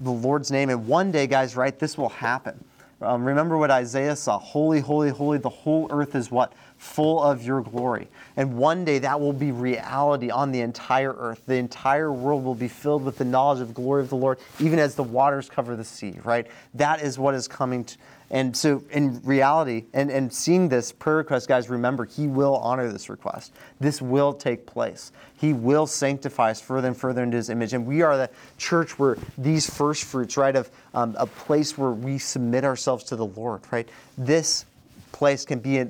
[0.04, 0.69] the Lord's name.
[0.69, 2.62] And one day, guys, right, this will happen.
[3.00, 6.52] Um, remember what Isaiah saw Holy, holy, holy, the whole earth is what?
[6.78, 8.08] Full of your glory.
[8.36, 11.41] And one day that will be reality on the entire earth.
[11.45, 14.39] The entire world will be filled with the knowledge of the glory of the Lord,
[14.60, 16.47] even as the waters cover the sea, right?
[16.73, 17.84] That is what is coming.
[17.86, 17.97] To,
[18.29, 22.91] and so, in reality, and, and seeing this prayer request, guys, remember, He will honor
[22.91, 23.53] this request.
[23.79, 25.13] This will take place.
[25.37, 27.73] He will sanctify us further and further into His image.
[27.73, 31.91] And we are the church where these first fruits, right, of um, a place where
[31.91, 33.87] we submit ourselves to the Lord, right?
[34.17, 34.65] This
[35.13, 35.89] place can be a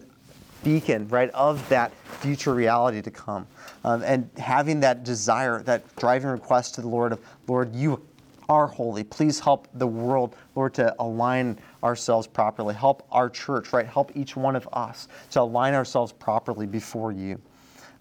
[0.64, 3.48] beacon, right, of that future reality to come.
[3.84, 8.06] Um, and having that desire, that driving request to the Lord of, Lord, you
[8.50, 9.04] are holy.
[9.04, 12.74] Please help the world, Lord, to align ourselves properly.
[12.74, 13.86] Help our church, right?
[13.86, 17.40] Help each one of us to align ourselves properly before you.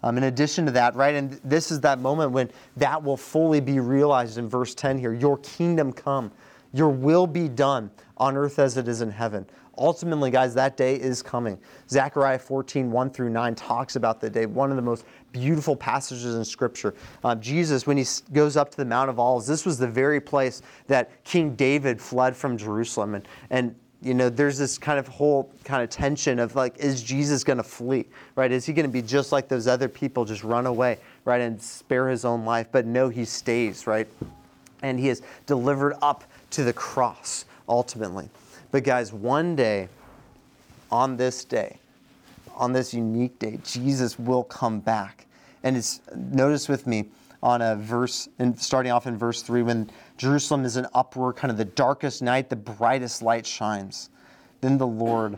[0.03, 3.59] Um, in addition to that, right, and this is that moment when that will fully
[3.59, 6.31] be realized in verse 10 here Your kingdom come,
[6.73, 9.45] your will be done on earth as it is in heaven.
[9.77, 11.57] Ultimately, guys, that day is coming.
[11.89, 16.35] Zechariah 14, 1 through 9 talks about the day, one of the most beautiful passages
[16.35, 16.95] in Scripture.
[17.23, 20.19] Uh, Jesus, when he goes up to the Mount of Olives, this was the very
[20.19, 23.15] place that King David fled from Jerusalem.
[23.15, 27.01] And, and you know, there's this kind of whole kind of tension of like, is
[27.03, 28.51] Jesus going to flee, right?
[28.51, 31.61] Is he going to be just like those other people, just run away, right, and
[31.61, 32.67] spare his own life?
[32.71, 34.07] But no, he stays, right?
[34.81, 38.29] And he is delivered up to the cross ultimately.
[38.71, 39.89] But, guys, one day,
[40.91, 41.79] on this day,
[42.55, 45.27] on this unique day, Jesus will come back.
[45.63, 47.05] And it's, notice with me
[47.41, 51.51] on a verse, and starting off in verse 3, when Jerusalem is in uproar, kind
[51.51, 54.09] of the darkest night, the brightest light shines.
[54.61, 55.37] Then the Lord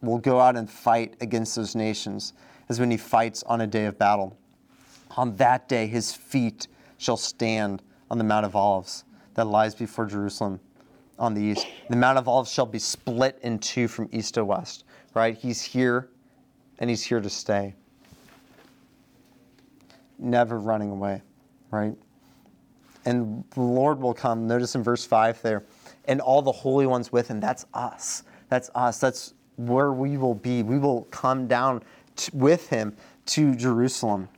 [0.00, 2.32] will go out and fight against those nations,
[2.68, 4.36] as when he fights on a day of battle.
[5.16, 10.06] On that day, his feet shall stand on the Mount of Olives that lies before
[10.06, 10.60] Jerusalem
[11.20, 11.66] on the east.
[11.90, 15.36] The Mount of Olives shall be split in two from east to west, right?
[15.36, 16.08] He's here
[16.78, 17.74] and he's here to stay.
[20.18, 21.22] Never running away,
[21.70, 21.94] right?
[23.04, 24.46] And the Lord will come.
[24.46, 25.64] Notice in verse 5 there,
[26.06, 27.38] and all the holy ones with him.
[27.38, 28.24] That's us.
[28.48, 28.98] That's us.
[28.98, 30.62] That's where we will be.
[30.62, 31.82] We will come down
[32.32, 34.28] with him to Jerusalem.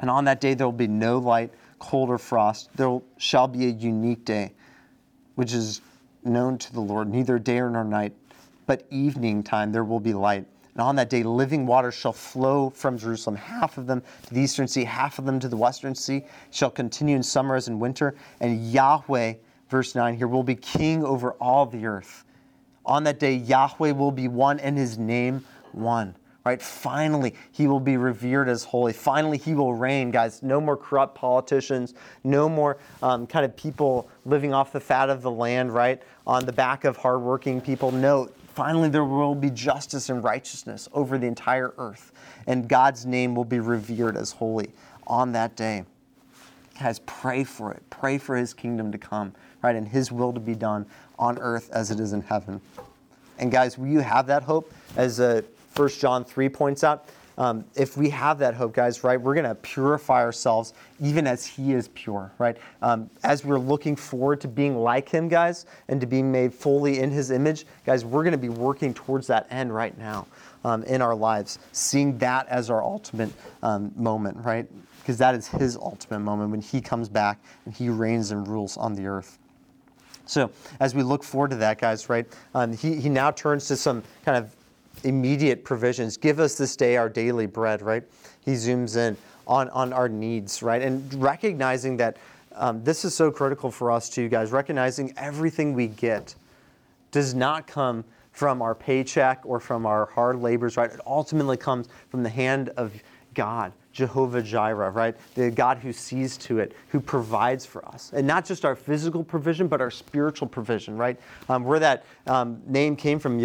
[0.00, 2.70] And on that day, there will be no light, cold, or frost.
[2.76, 4.52] There shall be a unique day,
[5.34, 5.82] which is
[6.24, 8.12] known to the Lord, neither day nor night,
[8.66, 10.46] but evening time there will be light.
[10.74, 14.40] And on that day, living waters shall flow from Jerusalem, half of them to the
[14.40, 17.78] eastern sea, half of them to the western sea, shall continue in summer as in
[17.80, 18.14] winter.
[18.40, 19.34] And Yahweh,
[19.68, 22.24] verse 9 here, will be king over all the earth.
[22.86, 26.60] On that day, Yahweh will be one and his name one right?
[26.60, 28.92] Finally, he will be revered as holy.
[28.92, 30.42] Finally, he will reign, guys.
[30.42, 35.22] No more corrupt politicians, no more um, kind of people living off the fat of
[35.22, 36.02] the land, right?
[36.26, 37.92] On the back of hardworking people.
[37.92, 42.12] No, finally, there will be justice and righteousness over the entire earth,
[42.46, 44.72] and God's name will be revered as holy
[45.06, 45.84] on that day.
[46.78, 47.82] Guys, pray for it.
[47.90, 49.76] Pray for his kingdom to come, right?
[49.76, 50.86] And his will to be done
[51.18, 52.62] on earth as it is in heaven.
[53.38, 55.44] And guys, will you have that hope as a
[55.80, 57.08] 1 John 3 points out.
[57.38, 61.46] Um, if we have that hope, guys, right, we're going to purify ourselves even as
[61.46, 62.58] He is pure, right?
[62.82, 66.98] Um, as we're looking forward to being like Him, guys, and to being made fully
[66.98, 70.26] in His image, guys, we're going to be working towards that end right now
[70.64, 73.30] um, in our lives, seeing that as our ultimate
[73.62, 74.66] um, moment, right?
[75.00, 78.76] Because that is His ultimate moment when He comes back and He reigns and rules
[78.76, 79.38] on the earth.
[80.26, 83.76] So, as we look forward to that, guys, right, um, he, he now turns to
[83.76, 84.54] some kind of
[85.04, 86.16] immediate provisions.
[86.16, 88.02] Give us this day our daily bread, right?
[88.44, 90.82] He zooms in on, on our needs, right?
[90.82, 92.16] And recognizing that
[92.54, 96.34] um, this is so critical for us too, guys, recognizing everything we get
[97.10, 100.90] does not come from our paycheck or from our hard labors, right?
[100.90, 102.92] It ultimately comes from the hand of
[103.34, 105.16] God, Jehovah Jireh, right?
[105.34, 108.12] The God who sees to it, who provides for us.
[108.14, 111.18] And not just our physical provision, but our spiritual provision, right?
[111.48, 113.38] Um, where that um, name came from,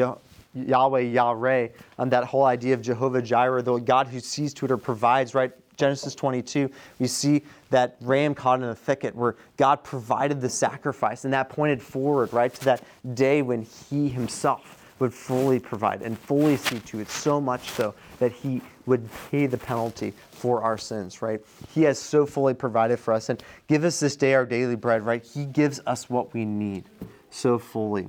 [0.55, 1.67] Yahweh, Yahweh,
[1.99, 5.35] um, that whole idea of Jehovah Jireh, the God who sees to it or provides,
[5.35, 5.51] right?
[5.77, 11.25] Genesis 22, we see that ram caught in a thicket where God provided the sacrifice,
[11.25, 16.17] and that pointed forward, right, to that day when He Himself would fully provide and
[16.17, 20.77] fully see to it, so much so that He would pay the penalty for our
[20.77, 21.41] sins, right?
[21.73, 23.29] He has so fully provided for us.
[23.29, 25.25] And give us this day our daily bread, right?
[25.25, 26.85] He gives us what we need
[27.29, 28.07] so fully.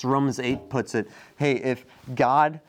[0.00, 1.84] So Romans 8 puts it hey, if
[2.14, 2.60] God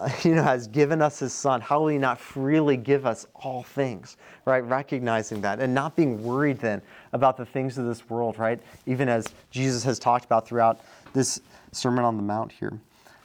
[0.22, 3.64] you know, has given us his son, how will he not freely give us all
[3.64, 4.60] things, right?
[4.60, 6.80] Recognizing that and not being worried then
[7.12, 8.60] about the things of this world, right?
[8.86, 10.80] Even as Jesus has talked about throughout
[11.12, 11.40] this
[11.72, 12.78] Sermon on the Mount here.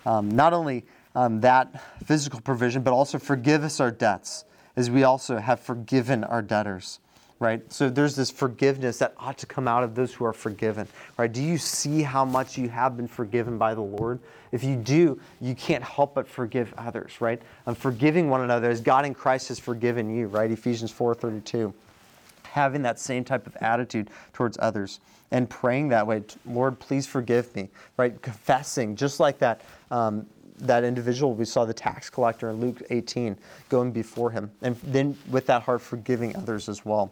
[0.05, 5.03] Um, not only um, that physical provision, but also forgive us our debts as we
[5.03, 6.99] also have forgiven our debtors
[7.39, 7.61] right?
[7.71, 11.31] So there's this forgiveness that ought to come out of those who are forgiven, right?
[11.31, 14.19] Do you see how much you have been forgiven by the Lord?
[14.51, 17.41] If you do, you can't help but forgive others, right?
[17.65, 20.49] And forgiving one another as God in Christ has forgiven you, right?
[20.49, 21.73] Ephesians 4:32.
[22.43, 27.53] Having that same type of attitude towards others and praying that way, Lord, please forgive
[27.53, 28.21] me, right?
[28.21, 29.59] Confessing, just like that.
[29.91, 30.25] Um,
[30.59, 35.17] that individual we saw the tax collector in Luke 18 going before him and then
[35.29, 37.11] with that heart forgiving others as well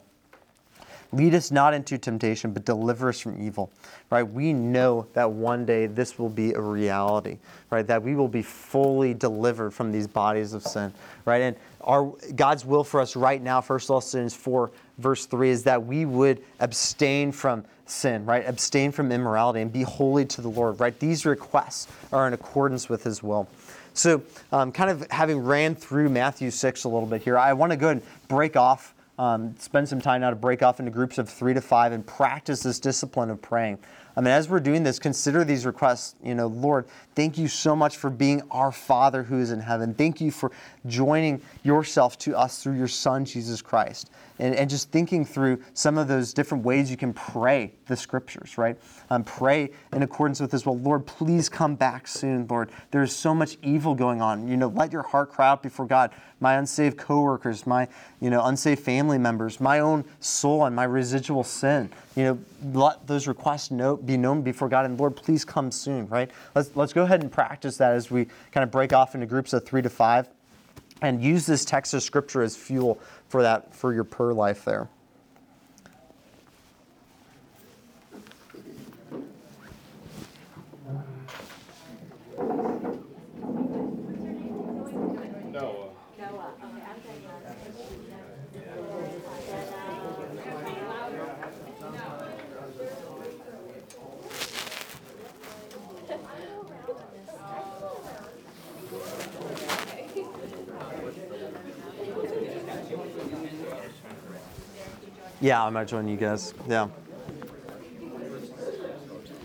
[1.14, 3.72] Lead us not into temptation, but deliver us from evil.
[4.10, 4.24] Right?
[4.24, 7.38] We know that one day this will be a reality,
[7.70, 7.86] right?
[7.86, 10.92] That we will be fully delivered from these bodies of sin,
[11.26, 11.42] right?
[11.42, 15.86] And our God's will for us right now, First Thessalonians 4, verse 3, is that
[15.86, 18.46] we would abstain from sin, right?
[18.48, 20.98] Abstain from immorality and be holy to the Lord, right?
[21.00, 23.48] These requests are in accordance with His will.
[23.94, 27.72] So, um, kind of having ran through Matthew 6 a little bit here, I want
[27.72, 31.18] to go and break off um, spend some time now to break off into groups
[31.18, 33.80] of three to five and practice this discipline of praying.
[34.16, 36.16] I mean, as we're doing this, consider these requests.
[36.24, 39.94] You know, Lord, thank you so much for being our Father who is in heaven.
[39.94, 40.52] Thank you for
[40.86, 45.98] joining yourself to us through your Son, Jesus Christ and, and just thinking through some
[45.98, 48.78] of those different ways you can pray the scriptures, right?
[49.10, 50.66] Um, pray in accordance with this.
[50.66, 52.72] Well, Lord, please come back soon, Lord.
[52.92, 54.48] There's so much evil going on.
[54.48, 56.12] You know, let your heart cry out before God.
[56.40, 57.88] My unsaved coworkers, my
[58.20, 61.90] you know unsaved family members, my own soul and my residual sin.
[62.16, 62.40] You know,
[62.74, 64.86] let those requests know, be known before God.
[64.86, 66.30] And Lord, please come soon, right?
[66.56, 69.54] Let's let's go ahead and practice that as we kind of break off into groups
[69.54, 70.28] of three to five
[71.04, 72.98] and use this text of scripture as fuel
[73.34, 74.88] for that for your per life there.
[85.56, 85.93] Uh,
[105.44, 106.54] Yeah, I might join you guys.
[106.70, 106.88] Yeah.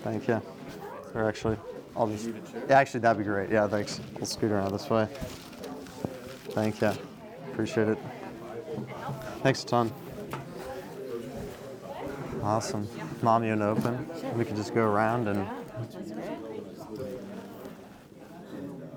[0.04, 0.40] Thank you.
[1.12, 1.56] Or actually,
[1.96, 2.28] I'll just.
[2.68, 3.50] Yeah, actually, that'd be great.
[3.50, 4.00] Yeah, thanks.
[4.14, 5.08] We'll scoot around this way.
[6.50, 6.92] Thank you.
[7.50, 7.98] Appreciate it.
[9.42, 9.92] Thanks a ton.
[12.44, 12.87] Awesome.
[13.20, 14.08] Mom, you open?
[14.37, 15.48] We can just go around and.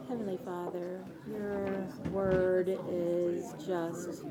[0.08, 4.24] Heavenly Father, your word is just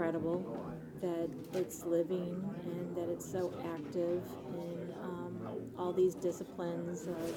[0.00, 4.22] incredible that it's living and that it's so active
[4.54, 7.34] in um, all these disciplines of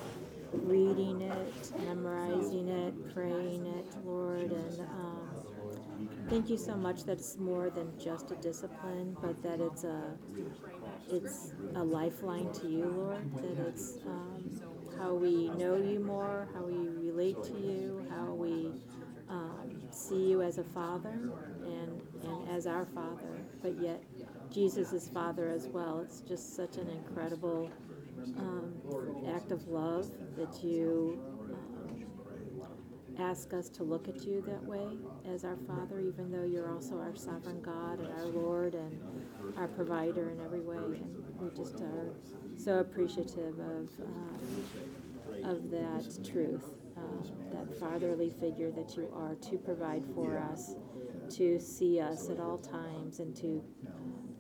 [0.54, 4.49] reading it, memorizing it, praying it, Lord.
[4.52, 9.60] And um, thank you so much that it's more than just a discipline, but that
[9.60, 10.02] it's a
[11.12, 13.36] it's a lifeline to you, Lord.
[13.43, 14.62] That it's um,
[14.97, 16.78] how we know you more, how we
[17.10, 18.71] relate to you, how we
[19.94, 21.31] see you as a father
[21.65, 24.02] and, and as our father, but yet
[24.52, 26.00] Jesus is father as well.
[26.02, 27.69] It's just such an incredible
[28.37, 28.73] um,
[29.35, 31.19] act of love that you
[31.52, 32.06] um,
[33.19, 34.98] ask us to look at you that way
[35.31, 39.00] as our father, even though you're also our sovereign God and our Lord and
[39.58, 40.77] our provider in every way.
[40.77, 42.13] And we just are
[42.58, 46.83] so appreciative of, uh, of that truth.
[47.04, 50.75] Uh, that fatherly figure that you are to provide for us
[51.29, 53.63] to see us at all times and to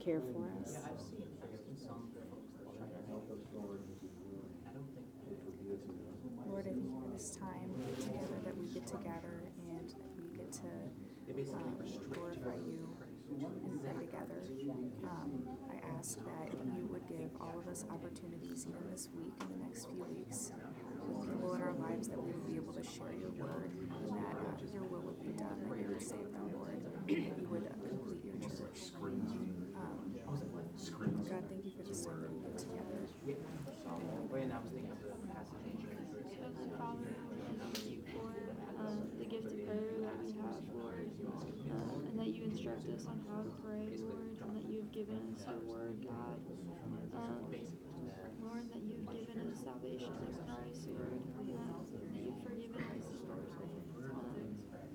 [0.03, 0.77] care for us.
[6.47, 10.51] Lord, I thank you for this time together that we get together and we get
[10.53, 10.67] to
[11.55, 11.77] um,
[12.11, 12.95] glorify you
[13.31, 14.43] and pray together.
[15.03, 19.49] Um, I ask that you would give all of us opportunities, even this week and
[19.49, 22.83] the next few weeks, with people in our lives that we would be able to
[22.83, 26.31] share your word and that uh, your will would be done, that you would save
[26.33, 28.91] them, Lord, that you would uh, complete your church.
[29.75, 30.15] Um,
[31.29, 32.99] God, thank you for this time that we get together.
[36.41, 38.29] Heavenly Father, I thank you for
[38.79, 43.05] um, the gift of prayer that we have, Lord, uh, and that you instruct us
[43.07, 46.39] on how to pray, Lord, and that you've given us your word, God.
[47.15, 47.45] Um,
[48.41, 50.11] Lord, that you've given us salvation
[50.83, 53.07] you've forgiven us.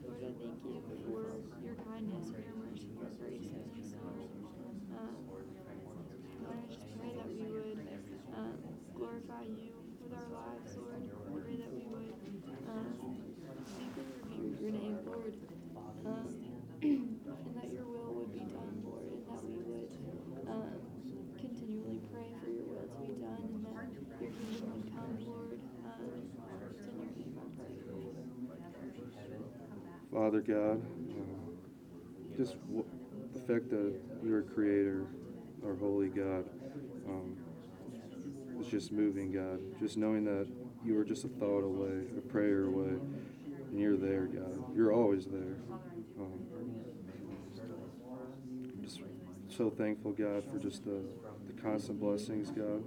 [0.04, 1.32] Lord, I thank you for
[1.64, 3.48] your kindness your mercy your grace
[6.44, 7.80] Lord, I just pray that we would
[8.36, 8.56] um,
[8.94, 9.72] glorify you
[10.02, 11.08] with our lives, Lord.
[11.08, 12.12] I pray that we would
[12.68, 12.92] um,
[13.64, 15.34] speak and revere your name, Lord.
[16.04, 16.48] Um,
[16.82, 19.90] and that your will would be done, Lord, and that we would
[20.48, 20.78] um,
[21.40, 23.88] continually pray for your will to be done and that
[24.22, 25.58] your kingdom would come, Lord.
[25.84, 26.22] Um,
[26.76, 27.68] it's in your name I pray.
[30.28, 32.84] Father God, uh, just w-
[33.32, 35.06] the fact that you're a creator,
[35.64, 36.44] our holy God,
[37.08, 37.34] um,
[38.60, 39.58] is just moving, God.
[39.80, 40.46] Just knowing that
[40.84, 42.98] you are just a thought away, a prayer away,
[43.70, 44.76] and you're there, God.
[44.76, 45.56] You're always there.
[46.20, 46.44] Um,
[48.82, 49.00] just
[49.48, 51.00] so thankful, God, for just the,
[51.46, 52.84] the constant blessings, God,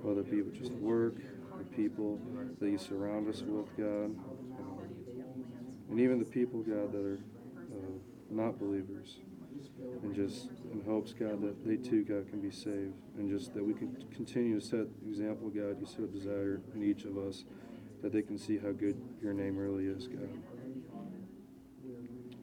[0.00, 1.16] whether it be with just work,
[1.58, 2.20] the people
[2.60, 4.14] that you surround us with, God.
[5.90, 7.18] And even the people, God, that are
[7.72, 7.98] uh,
[8.30, 9.16] not believers,
[10.02, 13.64] and just in hopes, God, that they too, God, can be saved, and just that
[13.64, 17.44] we can continue to set example, God, you so desire in each of us,
[18.02, 20.28] that they can see how good your name really is, God.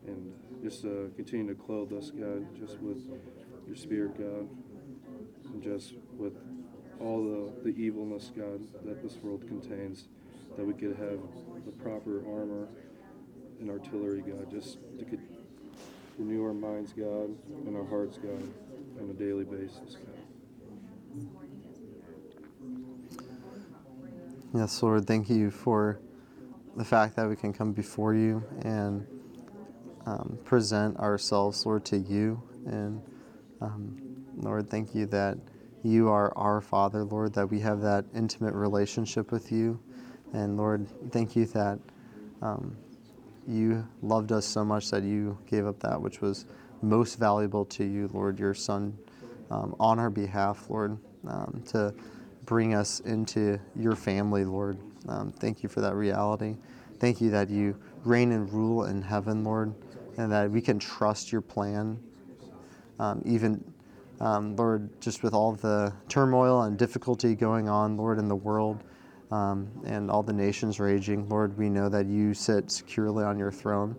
[0.07, 0.33] And
[0.63, 2.97] just uh, continue to clothe us, God, just with
[3.67, 4.49] your spirit, God,
[5.53, 6.33] and just with
[6.99, 10.07] all the, the evilness, God, that this world contains,
[10.57, 11.19] that we could have
[11.65, 12.67] the proper armor
[13.59, 15.17] and artillery, God, just to
[16.17, 17.29] renew our minds, God,
[17.65, 18.43] and our hearts, God,
[19.01, 20.25] on a daily basis, God.
[24.53, 25.99] Yes, Lord, thank you for
[26.77, 29.05] the fact that we can come before you and
[30.05, 32.41] um, present ourselves, Lord, to you.
[32.65, 33.01] And
[33.61, 33.97] um,
[34.37, 35.37] Lord, thank you that
[35.83, 39.79] you are our Father, Lord, that we have that intimate relationship with you.
[40.33, 41.79] And Lord, thank you that
[42.41, 42.77] um,
[43.47, 46.45] you loved us so much that you gave up that which was
[46.81, 48.97] most valuable to you, Lord, your Son,
[49.49, 51.93] um, on our behalf, Lord, um, to
[52.45, 54.77] bring us into your family, Lord.
[55.07, 56.57] Um, thank you for that reality.
[56.99, 59.73] Thank you that you reign and rule in heaven, Lord,
[60.17, 61.99] and that we can trust your plan.
[62.99, 63.63] Um, even,
[64.21, 68.83] um, Lord, just with all the turmoil and difficulty going on, Lord, in the world
[69.31, 73.51] um, and all the nations raging, Lord, we know that you sit securely on your
[73.51, 73.95] throne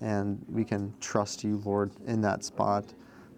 [0.00, 2.84] and we can trust you, Lord, in that spot.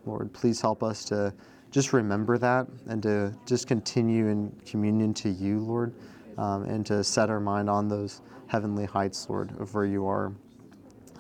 [0.07, 1.33] Lord, please help us to
[1.71, 5.95] just remember that and to just continue in communion to you, Lord,
[6.37, 10.33] um, and to set our mind on those heavenly heights, Lord, of where you are.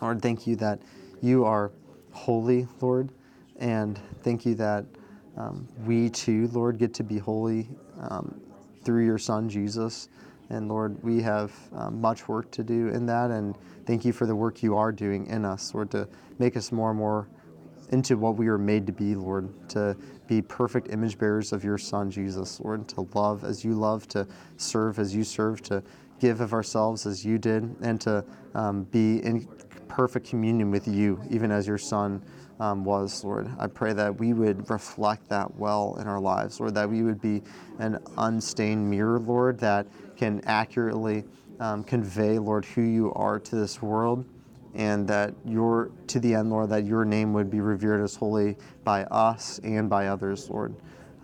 [0.02, 0.80] Lord, thank you that
[1.20, 1.70] you are
[2.12, 3.10] holy, Lord,
[3.58, 4.84] and thank you that
[5.36, 7.68] um, we too, Lord, get to be holy
[8.00, 8.40] um,
[8.82, 10.08] through your Son, Jesus.
[10.50, 13.56] And Lord, we have um, much work to do in that, and
[13.86, 16.08] thank you for the work you are doing in us, Lord, to
[16.38, 17.28] make us more and more
[17.90, 21.78] into what we were made to be, Lord, to be perfect image bearers of your
[21.78, 24.26] Son, Jesus, Lord, to love as you love, to
[24.56, 25.82] serve as you serve, to
[26.20, 28.24] give of ourselves as you did, and to
[28.54, 29.48] um, be in
[29.90, 32.22] perfect communion with you, even as your Son
[32.60, 33.50] um, was, Lord.
[33.58, 37.20] I pray that we would reflect that well in our lives, Lord, that we would
[37.20, 37.42] be
[37.80, 39.86] an unstained mirror, Lord, that
[40.16, 41.24] can accurately
[41.58, 44.24] um, convey, Lord, who you are to this world
[44.74, 48.56] and that your to the end, Lord, that your name would be revered as holy
[48.84, 50.74] by us and by others, Lord.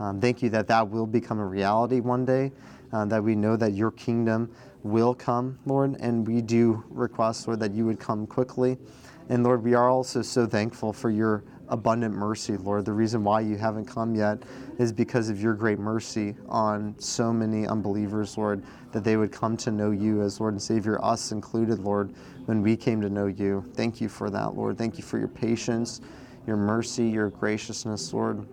[0.00, 2.50] Um, thank you that that will become a reality one day.
[2.92, 4.50] Uh, that we know that your kingdom
[4.86, 8.78] will come, Lord, and we do request, Lord, that you would come quickly.
[9.28, 12.84] And Lord, we are also so thankful for your abundant mercy, Lord.
[12.84, 14.42] The reason why you haven't come yet
[14.78, 18.62] is because of your great mercy on so many unbelievers, Lord,
[18.92, 22.14] that they would come to know you as Lord and Savior, us included, Lord,
[22.44, 23.64] when we came to know you.
[23.74, 24.78] Thank you for that, Lord.
[24.78, 26.00] Thank you for your patience,
[26.46, 28.46] your mercy, your graciousness, Lord,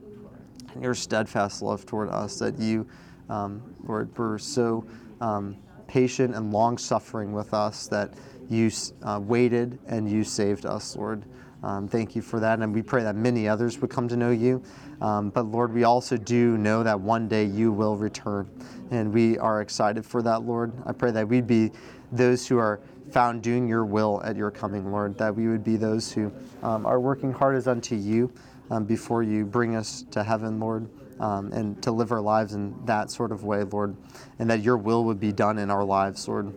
[0.73, 2.87] and your steadfast love toward us that you,
[3.29, 4.85] um, Lord, were so
[5.21, 5.55] um,
[5.87, 8.13] patient and long suffering with us that
[8.49, 8.71] you
[9.03, 11.23] uh, waited and you saved us, Lord.
[11.63, 12.59] Um, thank you for that.
[12.59, 14.61] And we pray that many others would come to know you.
[15.01, 18.49] Um, but Lord, we also do know that one day you will return.
[18.91, 20.73] And we are excited for that, Lord.
[20.85, 21.71] I pray that we'd be
[22.11, 22.81] those who are
[23.11, 25.17] found doing your will at your coming, Lord.
[25.17, 26.31] That we would be those who
[26.63, 28.31] um, are working hard as unto you
[28.69, 30.89] um, before you bring us to heaven, Lord.
[31.23, 33.95] Um, and to live our lives in that sort of way, Lord,
[34.39, 36.53] and that your will would be done in our lives, Lord.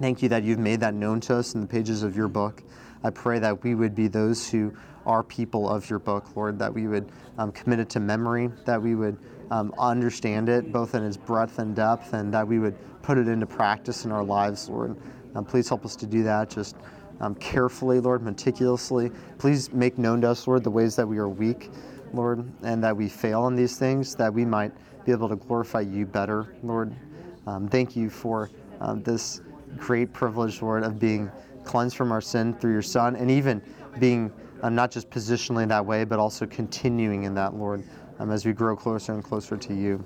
[0.00, 2.64] Thank you that you've made that known to us in the pages of your book.
[3.04, 4.74] I pray that we would be those who
[5.06, 8.82] are people of your book, Lord, that we would um, commit it to memory, that
[8.82, 9.16] we would
[9.52, 13.28] um, understand it both in its breadth and depth, and that we would put it
[13.28, 14.96] into practice in our lives, Lord.
[15.36, 16.74] Um, please help us to do that just
[17.20, 19.12] um, carefully, Lord, meticulously.
[19.38, 21.70] Please make known to us, Lord, the ways that we are weak,
[22.14, 24.72] Lord, and that we fail in these things, that we might
[25.04, 26.94] be able to glorify you better, Lord.
[27.46, 28.50] Um, thank you for
[28.80, 29.40] um, this
[29.76, 31.30] great privilege, Lord, of being
[31.64, 33.60] cleansed from our sin through your Son, and even
[33.98, 37.82] being uh, not just positionally that way, but also continuing in that, Lord,
[38.18, 40.02] um, as we grow closer and closer to you.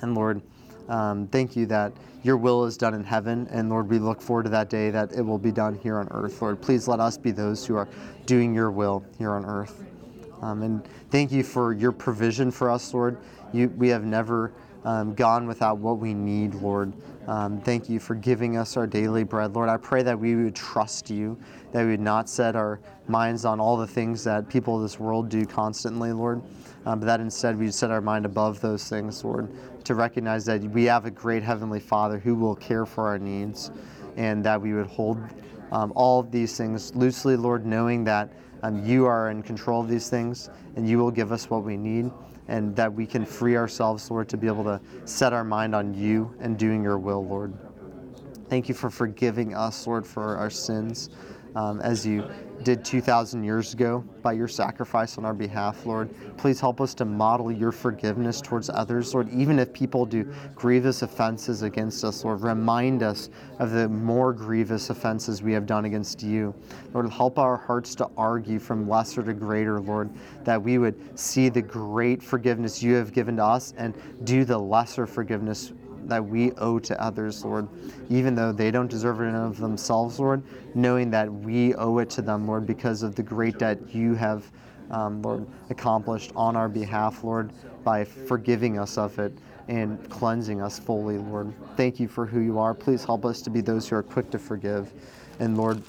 [0.00, 0.42] And Lord,
[0.88, 4.44] um, thank you that your will is done in heaven, and Lord, we look forward
[4.44, 6.40] to that day that it will be done here on earth.
[6.40, 7.88] Lord, please let us be those who are
[8.26, 9.84] doing your will here on earth.
[10.44, 13.16] Um, and thank you for your provision for us, Lord.
[13.54, 14.52] You, we have never
[14.84, 16.92] um, gone without what we need, Lord.
[17.26, 19.70] Um, thank you for giving us our daily bread, Lord.
[19.70, 21.38] I pray that we would trust you,
[21.72, 22.78] that we would not set our
[23.08, 26.42] minds on all the things that people of this world do constantly, Lord,
[26.84, 29.48] um, but that instead we would set our mind above those things, Lord,
[29.84, 33.70] to recognize that we have a great Heavenly Father who will care for our needs,
[34.18, 35.18] and that we would hold
[35.72, 38.30] um, all of these things loosely, Lord, knowing that
[38.64, 41.76] um, you are in control of these things and you will give us what we
[41.76, 42.10] need
[42.48, 45.92] and that we can free ourselves, Lord, to be able to set our mind on
[45.92, 47.52] you and doing your will, Lord.
[48.48, 51.10] Thank you for forgiving us, Lord, for our sins
[51.54, 52.28] um, as you
[52.62, 56.08] did 2,000 years ago by your sacrifice on our behalf, Lord.
[56.36, 61.02] Please help us to model your forgiveness towards others, Lord, even if people do grievous
[61.02, 62.40] offenses against us, Lord.
[62.40, 63.28] Remind us
[63.58, 66.54] of the more grievous offenses we have done against you.
[66.94, 70.10] Lord, help our hearts to argue from lesser to greater, Lord,
[70.44, 73.94] that we would see the great forgiveness you have given to us and
[74.24, 75.72] do the lesser forgiveness
[76.08, 77.68] that we owe to others, Lord,
[78.10, 80.42] even though they don't deserve it of themselves, Lord,
[80.74, 84.50] knowing that we owe it to them, Lord, because of the great debt you have,
[84.90, 87.52] um, Lord, accomplished on our behalf, Lord,
[87.82, 89.32] by forgiving us of it
[89.68, 91.52] and cleansing us fully, Lord.
[91.76, 92.74] Thank you for who you are.
[92.74, 94.92] Please help us to be those who are quick to forgive.
[95.38, 95.82] And Lord,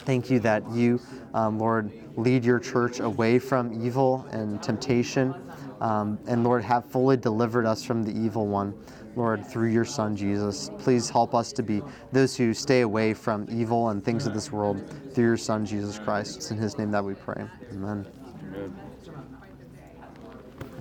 [0.00, 1.00] thank you that you,
[1.34, 5.34] um, Lord, lead your church away from evil and temptation.
[5.80, 8.74] Um, and Lord, have fully delivered us from the evil one.
[9.20, 10.70] Lord, through your Son Jesus.
[10.78, 14.50] Please help us to be those who stay away from evil and things of this
[14.50, 16.38] world through your Son Jesus Christ.
[16.38, 17.44] It's in his name that we pray.
[17.70, 18.06] Amen.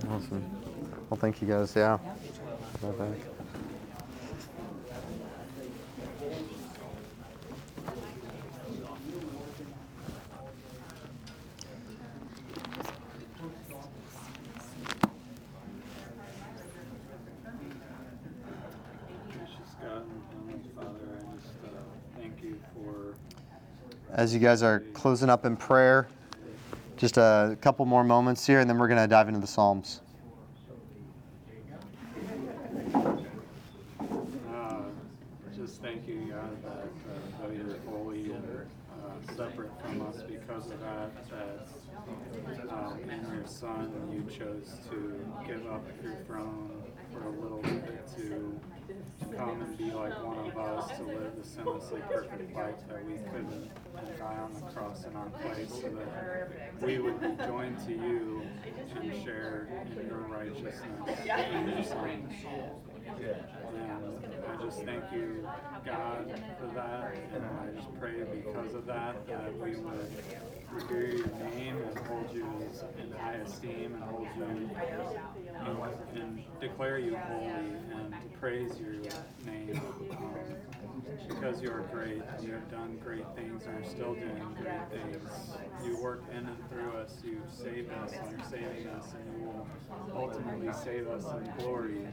[0.10, 0.46] Awesome.
[1.10, 1.74] Well, thank you guys.
[1.76, 1.98] Yeah.
[2.82, 3.16] Bye bye.
[19.32, 21.68] Gracious God and Heavenly Father, I just uh,
[22.18, 23.16] thank you for
[24.20, 26.10] As you guys are closing up in prayer,
[26.98, 30.02] just a couple more moments here, and then we're going to dive into the Psalms.
[34.52, 34.82] Uh,
[35.56, 36.90] just thank you, God, that
[37.46, 38.44] uh, you're holy and
[38.92, 41.70] uh, separate from us because of that, that
[42.74, 48.06] um, in your Son you chose to give up your throne for a little bit
[48.18, 48.60] to
[49.36, 53.14] come and be like one of us, to live the sinlessly perfect life that we
[53.32, 56.52] couldn't, and die on the cross in our place, so that
[56.82, 58.42] we would be joined to you
[59.00, 59.68] and share
[60.00, 62.30] in your righteousness and your Son.
[63.18, 65.48] And I just thank you,
[65.86, 67.16] God, for that.
[67.34, 70.12] And I just pray because of that, that we would
[70.72, 72.46] revere your name and hold you
[73.02, 74.70] in high esteem and hold you and,
[76.60, 78.94] declare you holy and praise your
[79.46, 79.82] name.
[80.12, 80.36] Um,
[81.28, 84.90] because you are great and you have done great things and are still doing great
[84.92, 85.30] things.
[85.84, 87.18] You work in and through us.
[87.24, 89.68] You saved us and you're saving us, and you will
[90.16, 92.08] ultimately save us in glory.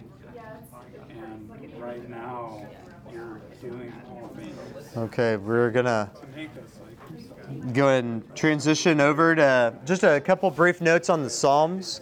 [1.11, 2.67] And right now,
[3.13, 7.73] you're doing all things Okay, we're gonna to make us like yourself.
[7.73, 12.01] go ahead and transition over to just a couple brief notes on the Psalms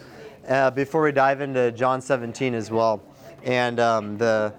[0.49, 3.03] uh, before we dive into John 17 as well
[3.45, 4.53] and um, the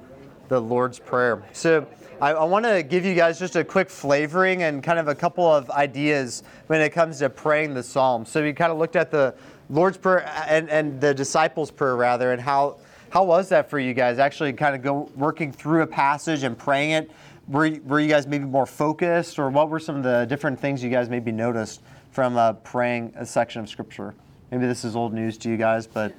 [0.48, 1.44] the Lord's Prayer.
[1.54, 1.88] So
[2.22, 5.16] I, I want to give you guys just a quick flavoring and kind of a
[5.16, 8.30] couple of ideas when it comes to praying the Psalms.
[8.30, 9.36] So we kind of looked at the
[9.70, 12.78] Lord's Prayer and, and the disciples' prayer rather, and how
[13.10, 14.20] how was that for you guys?
[14.20, 17.12] Actually, kind of go working through a passage and praying it.
[17.48, 20.60] Were, you- were you guys maybe more focused, or what were some of the different
[20.60, 24.14] things you guys maybe noticed from uh, praying a section of Scripture?
[24.52, 26.14] Maybe this is old news to you guys, but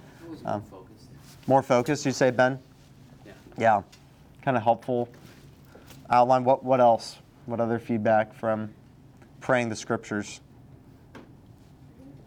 [0.45, 0.63] um,
[1.47, 2.07] more focused.
[2.07, 2.59] You say, Ben?
[3.27, 3.33] Yeah.
[3.59, 3.83] Yeah,
[4.43, 5.09] kind of helpful.
[6.09, 6.45] Outline.
[6.45, 7.19] What what else?
[7.47, 8.71] What other feedback from
[9.41, 10.41] praying the Scriptures?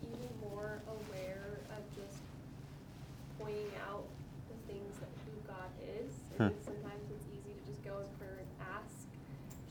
[0.03, 2.19] even more aware of just
[3.39, 4.03] pointing out
[4.47, 6.11] the things that who God is.
[6.37, 6.55] Hmm.
[6.63, 9.07] Sometimes it's easy to just go in prayer and ask,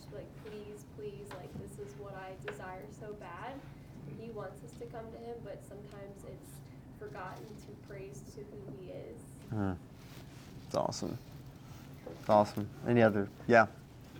[0.00, 3.56] just like, please, please, like this is what I desire so bad.
[4.20, 6.52] He wants us to come to Him, but sometimes it's
[6.98, 9.18] forgotten to praise to who He is.
[9.50, 9.72] Hmm.
[10.66, 11.16] It's awesome.
[12.20, 12.68] It's awesome.
[12.86, 13.28] Any other?
[13.46, 13.66] Yeah.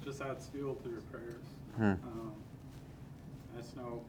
[0.09, 1.45] It just adds fuel to your prayers.
[1.77, 1.83] Hmm.
[1.83, 2.33] Um,
[3.55, 4.03] I just know,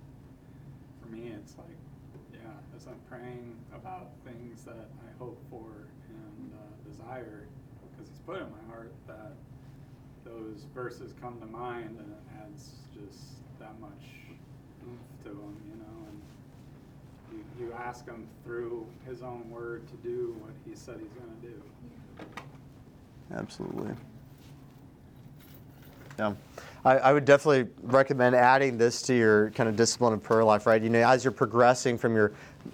[1.02, 1.76] for me, it's like,
[2.32, 2.40] yeah,
[2.74, 7.48] as I'm praying about things that I hope for and uh, desire,
[7.92, 9.34] because He's put in my heart that
[10.24, 13.20] those verses come to mind, and it adds just
[13.60, 14.06] that much
[14.88, 16.08] oomph to them, you know.
[16.08, 21.12] And you, you ask Him through His own Word to do what He said He's
[21.12, 21.62] going to do.
[23.36, 23.96] Absolutely.
[26.20, 26.34] Yeah.
[26.84, 30.66] I, I would definitely recommend adding this to your kind of discipline of prayer life,
[30.66, 30.82] right?
[30.82, 32.34] You know, as you're progressing from your,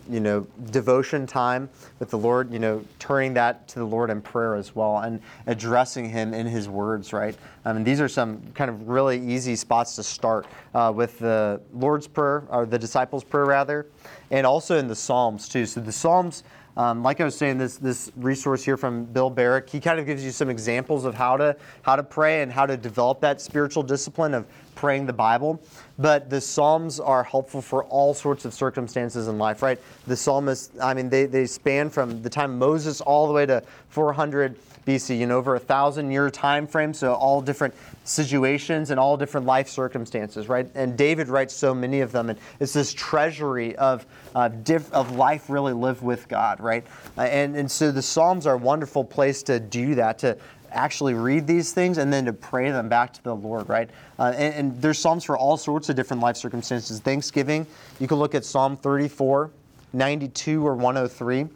[0.10, 1.70] you know, devotion time
[2.00, 5.22] with the Lord, you know, turning that to the Lord in prayer as well and
[5.46, 7.36] addressing Him in His words, right?
[7.66, 11.62] I mean, these are some kind of really easy spots to start uh, with the
[11.74, 13.88] Lord's Prayer, or the disciples' prayer, rather,
[14.32, 15.66] and also in the Psalms, too.
[15.66, 16.43] So the Psalms.
[16.78, 20.05] Um, like I was saying, this this resource here from Bill Barrick, he kind of
[20.05, 23.39] gives you some examples of how to how to pray and how to develop that
[23.39, 24.45] spiritual discipline of
[24.76, 25.61] praying the Bible.
[25.97, 29.80] But the Psalms are helpful for all sorts of circumstances in life, right?
[30.05, 33.63] The psalmists, I mean, they, they span from the time Moses all the way to
[33.89, 37.73] 400 BC, you know, over a thousand year time frame, so all different
[38.03, 40.69] situations and all different life circumstances, right?
[40.75, 44.05] And David writes so many of them, and it's this treasury of
[44.36, 46.86] uh, diff- of life really lived with God, right?
[47.17, 50.38] Uh, and and so the Psalms are a wonderful place to do that, to
[50.75, 53.89] actually read these things and then to pray them back to the Lord, right?
[54.19, 56.99] Uh, and, and there's Psalms for all sorts of different life circumstances.
[56.99, 57.65] Thanksgiving,
[57.99, 59.51] you can look at Psalm 34,
[59.93, 61.47] 92, or 103.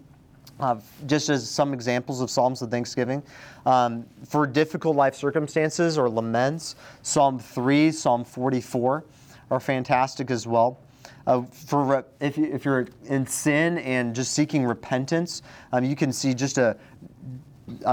[0.60, 0.76] Uh,
[1.08, 3.24] just as some examples of Psalms of Thanksgiving.
[3.66, 9.06] Um, for difficult life circumstances or laments, Psalm 3, Psalm 44
[9.52, 10.78] are fantastic as well.
[11.26, 15.96] Uh, for re- if, you, if you're in sin and just seeking repentance, um, you
[15.96, 16.76] can see just a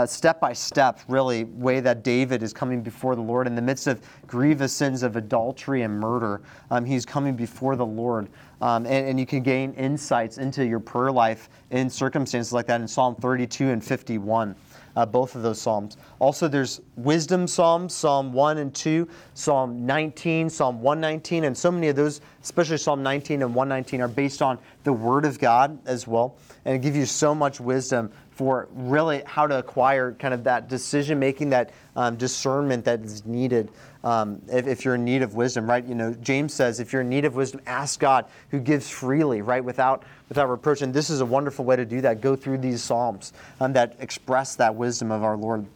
[0.07, 3.87] step by step, really, way that David is coming before the Lord in the midst
[3.87, 6.41] of grievous sins of adultery and murder.
[6.71, 8.29] Um, he's coming before the Lord.
[8.61, 12.81] Um, and, and you can gain insights into your prayer life in circumstances like that
[12.81, 14.55] in Psalm 32 and 51.
[14.97, 15.99] Uh, both of those psalms.
[16.21, 21.89] Also, there's wisdom psalms, Psalm 1 and 2, Psalm 19, Psalm 119, and so many
[21.89, 26.07] of those, especially Psalm 19 and 119, are based on the Word of God as
[26.07, 30.69] well, and give you so much wisdom for really how to acquire kind of that
[30.69, 33.71] decision making, that um, discernment that is needed
[34.05, 35.85] um, if, if, you're in need of wisdom, right?
[35.85, 39.41] You know, James says, if you're in need of wisdom, ask God who gives freely,
[39.41, 40.83] right, without without reproach.
[40.83, 42.21] And this is a wonderful way to do that.
[42.21, 45.67] Go through these psalms um, that express that wisdom of our Lord.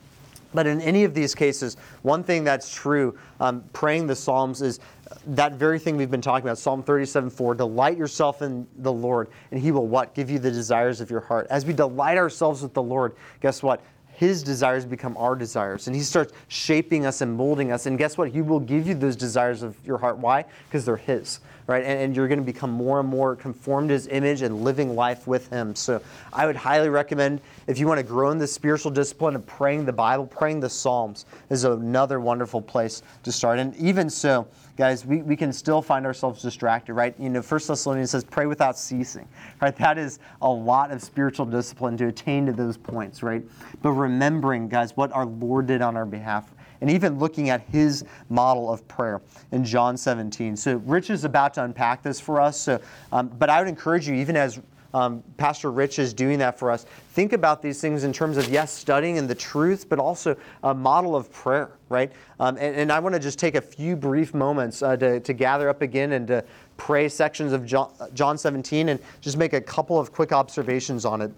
[0.53, 4.81] But in any of these cases, one thing that's true, um, praying the Psalms is
[5.27, 6.59] that very thing we've been talking about.
[6.59, 10.15] Psalm 37 4, delight yourself in the Lord, and He will what?
[10.15, 11.47] Give you the desires of your heart.
[11.51, 13.81] As we delight ourselves with the Lord, guess what?
[14.21, 15.87] His desires become our desires.
[15.87, 17.87] And He starts shaping us and molding us.
[17.87, 18.29] And guess what?
[18.29, 20.19] He will give you those desires of your heart.
[20.19, 20.45] Why?
[20.69, 21.83] Because they're His, right?
[21.83, 24.95] And, and, you're going to become more and more conformed to His image and living
[24.95, 25.75] life with Him.
[25.75, 26.03] So
[26.35, 29.87] I would highly recommend if you want to grow in the spiritual discipline of praying
[29.87, 33.59] the Bible, praying the Psalms is another wonderful place to start.
[33.59, 34.47] And even so,
[34.81, 37.15] guys, we, we can still find ourselves distracted, right?
[37.19, 39.29] You know, First Thessalonians says, pray without ceasing,
[39.61, 39.77] right?
[39.77, 43.45] That is a lot of spiritual discipline to attain to those points, right?
[43.83, 48.07] But remembering, guys, what our Lord did on our behalf and even looking at his
[48.31, 49.21] model of prayer
[49.53, 50.57] in John 17.
[50.57, 52.59] So Rich is about to unpack this for us.
[52.59, 52.81] So,
[53.13, 54.61] um, but I would encourage you, even as
[54.93, 56.85] um, Pastor Rich is doing that for us.
[57.13, 60.75] Think about these things in terms of, yes, studying and the truth, but also a
[60.75, 62.11] model of prayer, right?
[62.41, 65.33] Um, and, and, I want to just take a few brief moments uh, to, to
[65.33, 66.45] gather up again and to
[66.77, 71.21] pray sections of John, John 17 and just make a couple of quick observations on
[71.21, 71.33] it.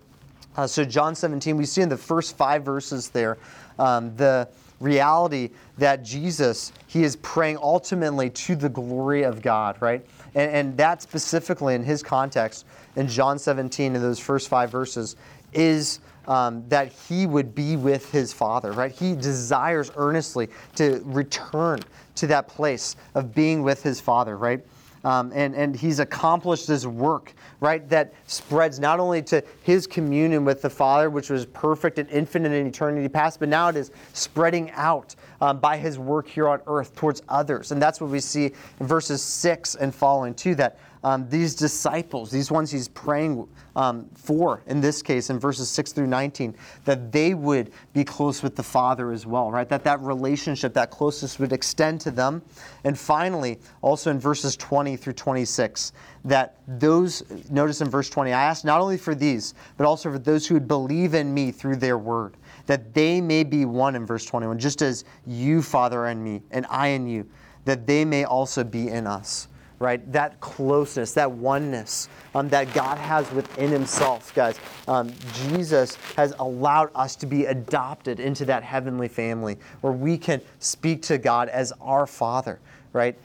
[0.56, 3.38] Uh, so, John 17, we see in the first five verses there
[3.78, 4.48] um, the
[4.80, 10.04] reality that Jesus, he is praying ultimately to the glory of God, right?
[10.34, 12.66] And, and that specifically in his context
[12.96, 15.16] in John 17, in those first five verses,
[15.52, 18.92] is um, that he would be with his Father, right?
[18.92, 21.80] He desires earnestly to return
[22.16, 24.64] to that place of being with his Father, right?
[25.04, 30.44] Um, and, and he's accomplished this work, right, that spreads not only to his communion
[30.44, 33.90] with the Father, which was perfect and infinite in eternity past, but now it is
[34.12, 37.72] spreading out um, by his work here on earth towards others.
[37.72, 42.30] And that's what we see in verses 6 and following, too, that um, these disciples,
[42.30, 47.10] these ones he's praying um, for, in this case, in verses 6 through 19, that
[47.10, 49.68] they would be close with the Father as well, right?
[49.68, 52.40] That that relationship, that closeness would extend to them.
[52.84, 55.92] And finally, also in verses 20 through 26,
[56.24, 60.18] that those, notice in verse 20, I ask not only for these, but also for
[60.20, 62.36] those who would believe in me through their word,
[62.66, 66.64] that they may be one in verse 21, just as you, Father, and me, and
[66.70, 67.28] I in you,
[67.64, 69.48] that they may also be in us
[69.82, 70.12] right?
[70.12, 74.58] That closeness, that oneness um, that God has within Himself, guys.
[74.86, 75.12] Um,
[75.48, 81.02] Jesus has allowed us to be adopted into that heavenly family where we can speak
[81.02, 82.60] to God as our Father,
[82.92, 83.16] right?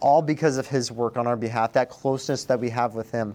[0.00, 3.34] All because of His work on our behalf, that closeness that we have with Him.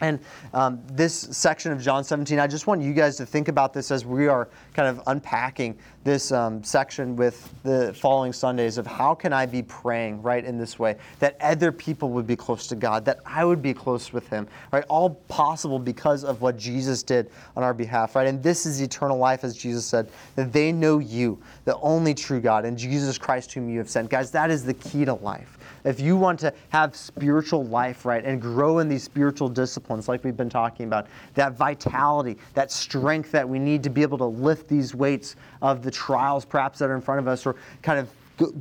[0.00, 0.20] And
[0.54, 3.90] um, this section of John 17, I just want you guys to think about this
[3.90, 9.14] as we are kind of unpacking this um, section with the following Sundays of how
[9.14, 12.76] can I be praying right in this way that other people would be close to
[12.76, 14.84] God, that I would be close with Him, right?
[14.88, 18.26] All possible because of what Jesus did on our behalf, right?
[18.26, 22.40] And this is eternal life, as Jesus said, that they know you, the only true
[22.40, 24.08] God, and Jesus Christ, whom you have sent.
[24.08, 28.24] Guys, that is the key to life if you want to have spiritual life, right,
[28.24, 33.30] and grow in these spiritual disciplines like we've been talking about, that vitality, that strength
[33.32, 36.90] that we need to be able to lift these weights of the trials perhaps that
[36.90, 38.08] are in front of us or kind of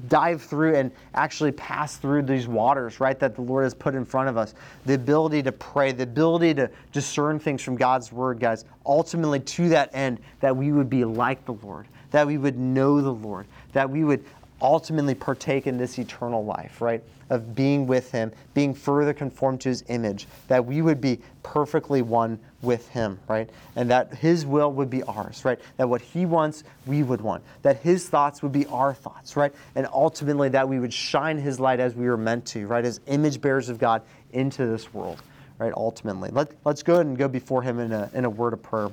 [0.08, 4.06] dive through and actually pass through these waters, right, that the Lord has put in
[4.06, 4.54] front of us.
[4.86, 9.70] The ability to pray, the ability to discern things from God's Word, guys, ultimately to
[9.70, 13.46] that end, that we would be like the Lord, that we would know the Lord,
[13.74, 14.24] that we would
[14.62, 17.04] ultimately partake in this eternal life, right?
[17.30, 22.02] Of being with Him, being further conformed to His image, that we would be perfectly
[22.02, 23.50] one with Him, right?
[23.76, 25.60] And that His will would be ours, right?
[25.78, 27.44] That what He wants, we would want.
[27.62, 29.54] That His thoughts would be our thoughts, right?
[29.76, 32.86] And ultimately that we would shine His light as we were meant to, right?
[32.86, 34.02] As image bearers of God
[34.32, 35.22] into this world,
[35.60, 35.74] right?
[35.76, 36.30] Ultimately.
[36.32, 38.90] Let, let's go ahead and go before Him in a, in a word of prayer.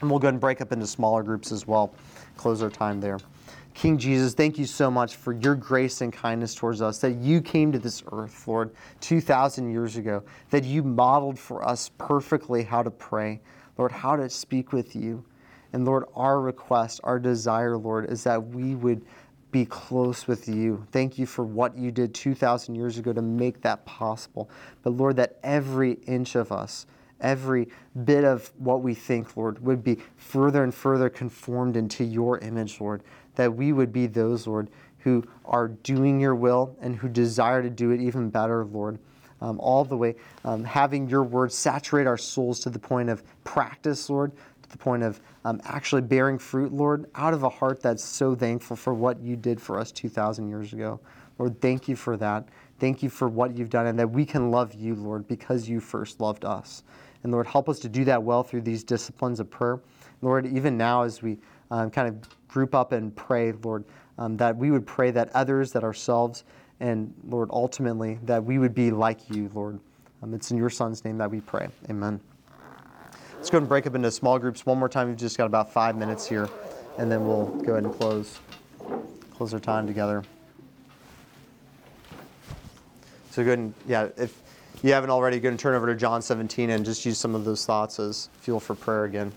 [0.00, 1.92] And we'll go ahead and break up into smaller groups as well.
[2.36, 3.18] Close our time there.
[3.74, 7.40] King Jesus, thank you so much for your grace and kindness towards us, that you
[7.40, 12.82] came to this earth, Lord, 2,000 years ago, that you modeled for us perfectly how
[12.82, 13.40] to pray,
[13.78, 15.24] Lord, how to speak with you.
[15.72, 19.02] And Lord, our request, our desire, Lord, is that we would
[19.52, 20.86] be close with you.
[20.92, 24.50] Thank you for what you did 2,000 years ago to make that possible.
[24.82, 26.86] But Lord, that every inch of us,
[27.20, 27.68] every
[28.04, 32.80] bit of what we think, Lord, would be further and further conformed into your image,
[32.80, 33.02] Lord
[33.36, 37.70] that we would be those, Lord, who are doing your will and who desire to
[37.70, 38.98] do it even better, Lord.
[39.42, 43.22] Um, all the way, um, having your word saturate our souls to the point of
[43.42, 47.80] practice, Lord, to the point of um, actually bearing fruit, Lord, out of a heart
[47.80, 51.00] that's so thankful for what you did for us 2,000 years ago.
[51.38, 52.48] Lord, thank you for that.
[52.78, 55.80] Thank you for what you've done and that we can love you, Lord, because you
[55.80, 56.82] first loved us.
[57.22, 59.80] And Lord, help us to do that well through these disciplines of prayer.
[60.22, 61.38] Lord, even now as we
[61.70, 63.84] um, kind of group up and pray, Lord,
[64.18, 66.44] um, that we would pray that others, that ourselves,
[66.80, 69.78] and Lord, ultimately, that we would be like you, Lord.
[70.22, 71.68] Um, it's in your Son's name that we pray.
[71.88, 72.20] Amen.
[73.36, 75.08] Let's go and break up into small groups one more time.
[75.08, 76.48] We've just got about five minutes here,
[76.98, 78.38] and then we'll go ahead and close,
[79.34, 80.22] close our time together.
[83.30, 84.42] So go ahead and, yeah, if
[84.82, 87.44] you haven't already, go and turn over to John 17 and just use some of
[87.44, 89.32] those thoughts as fuel for prayer again.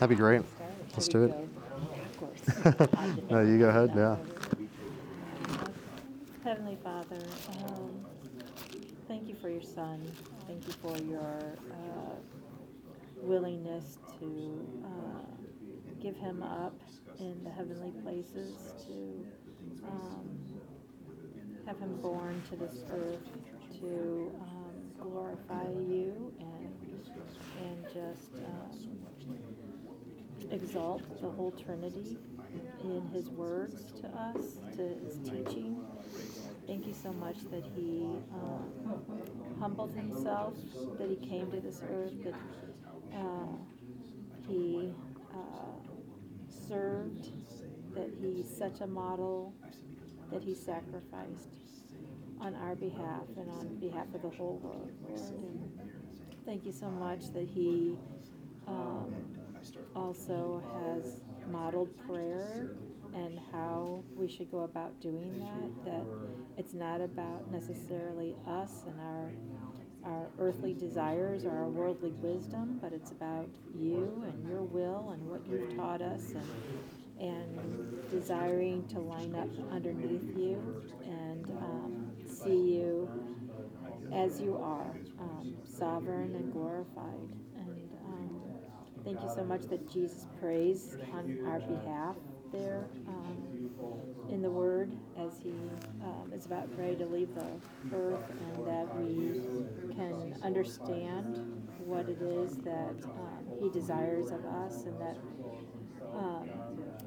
[0.00, 0.40] That'd be great.
[0.94, 1.30] Let's do it.
[3.30, 3.92] no, you go ahead.
[3.94, 4.16] Yeah.
[6.42, 7.22] Heavenly Father,
[7.66, 8.06] um,
[9.08, 10.10] thank you for your son.
[10.46, 12.14] Thank you for your uh,
[13.18, 16.80] willingness to uh, give him up
[17.18, 19.26] in the heavenly places, to
[19.86, 20.38] um,
[21.66, 23.28] have him born to this earth,
[23.80, 26.70] to um, glorify you and
[27.60, 28.99] and just um,
[30.50, 32.18] exalt the whole Trinity
[32.82, 35.84] in his words to us, to his teaching.
[36.66, 38.92] Thank you so much that he um,
[39.58, 40.54] humbled himself,
[40.98, 42.34] that he came to this earth, that
[43.14, 43.56] uh,
[44.48, 44.92] he
[45.32, 47.30] uh, served,
[47.94, 49.52] that he's such a model,
[50.32, 51.48] that he sacrificed
[52.40, 55.20] on our behalf and on behalf of the whole world, Lord.
[55.20, 55.90] And
[56.46, 57.96] thank you so much that he
[58.66, 59.14] um,
[59.94, 62.70] also has modeled prayer
[63.14, 65.84] and how we should go about doing that.
[65.92, 66.04] That
[66.56, 69.30] it's not about necessarily us and our
[70.02, 73.48] our earthly desires or our worldly wisdom, but it's about
[73.78, 76.48] you and your will and what you've taught us and
[77.20, 83.08] and desiring to line up underneath you and um, see you
[84.12, 87.39] as you are, um, sovereign and glorified.
[89.10, 92.14] Thank you so much that Jesus prays on our behalf
[92.52, 93.68] there um,
[94.30, 95.50] in the Word as He
[96.04, 97.44] um, is about ready to leave the
[97.92, 99.40] earth, and that we
[99.96, 105.16] can understand what it is that um, He desires of us, and that
[106.14, 106.48] um,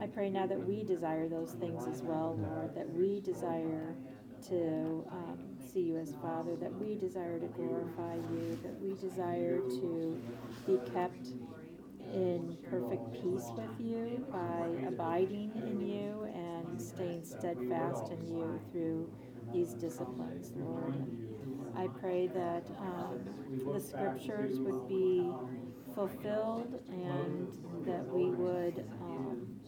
[0.02, 3.96] I pray now that we desire those things as well, Lord, that we desire
[4.50, 5.40] to um,
[5.72, 10.22] see you as Father, that we desire to glorify you, that we desire to
[10.68, 11.30] be kept
[12.14, 19.12] in perfect peace with you by abiding in you and staying steadfast in you through
[19.52, 20.96] these disciplines, Lord.
[21.76, 23.20] I pray that um,
[23.66, 25.28] the scriptures would be
[25.96, 27.48] fulfilled and
[27.86, 29.60] that we would um,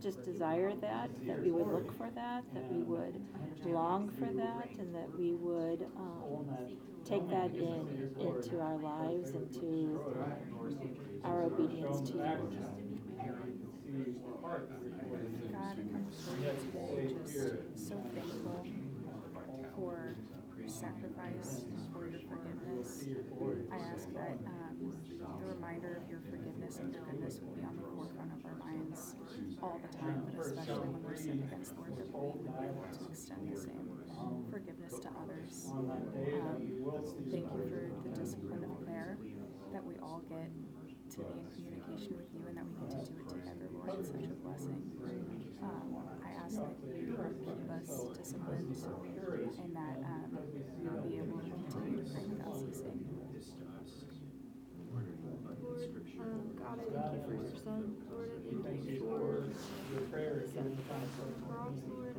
[0.00, 3.20] just desire that, that we would look for that, that we would
[3.66, 6.46] long for that, and that we would um,
[7.08, 9.98] take that in into our lives, into
[11.24, 12.22] our obedience to you.
[15.52, 16.06] God, I'm
[17.24, 18.66] just so thankful
[19.74, 20.16] for
[20.66, 23.04] sacrifice, for your forgiveness.
[23.72, 24.92] I ask that um,
[25.40, 28.58] the reminder of your forgiveness and your goodness will be on the forefront of our
[28.60, 29.16] minds
[29.62, 32.64] all the time, but especially when we're sin against the Lord, that we would be
[32.68, 33.87] able to extend the same
[34.50, 35.66] forgiveness to others.
[35.70, 36.58] Um,
[37.30, 39.18] thank you for the discipline of prayer
[39.72, 40.50] that we all get
[41.12, 43.90] to be in communication with you and that we get to do it together, Lord.
[44.00, 44.80] It's such a blessing.
[45.62, 48.76] Um, I ask that you keep us disciplined
[49.62, 50.38] and that um,
[50.78, 53.04] we will be able to continue to pray without ceasing.
[54.92, 55.90] Lord,
[56.20, 57.96] um, God, I thank you for your son.
[58.10, 59.52] Lord, I thank you for
[60.48, 62.16] sacrifice on the cross, Lord.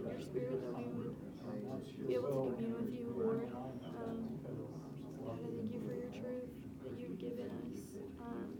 [0.00, 1.14] Your spirit that we would
[2.08, 3.48] be able to commune with you, Lord.
[3.52, 4.40] Um,
[5.24, 6.48] God, I thank you for your truth
[6.84, 7.78] that you've given us.
[8.20, 8.56] Um,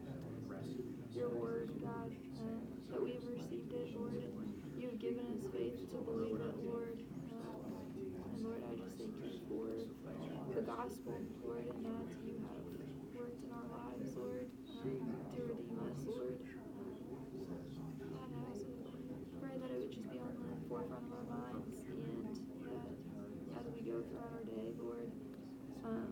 [1.14, 2.10] your word, God,
[2.40, 2.60] uh,
[2.90, 4.32] that we have received it, Lord, and
[4.78, 6.98] you have given us faith to believe it, Lord.
[7.32, 7.60] Um,
[8.32, 9.68] and Lord, I just thank you for
[10.54, 12.64] the gospel, Lord, and that you have
[13.14, 14.48] worked in our lives, Lord,
[14.82, 16.36] um, to redeem us, Lord.
[16.80, 16.96] Um,
[18.02, 18.72] and I also
[19.40, 22.24] pray that it would just be on the forefront of our minds and
[22.72, 22.88] that
[23.62, 25.12] as we go throughout our day, Lord,
[25.84, 26.08] um,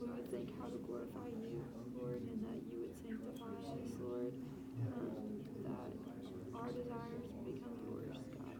[0.00, 1.62] we would think how to glorify you,
[1.94, 4.32] Lord, and that you would sanctify us, Lord.
[4.94, 5.90] Um, that
[6.54, 8.54] our desires would become yours, God.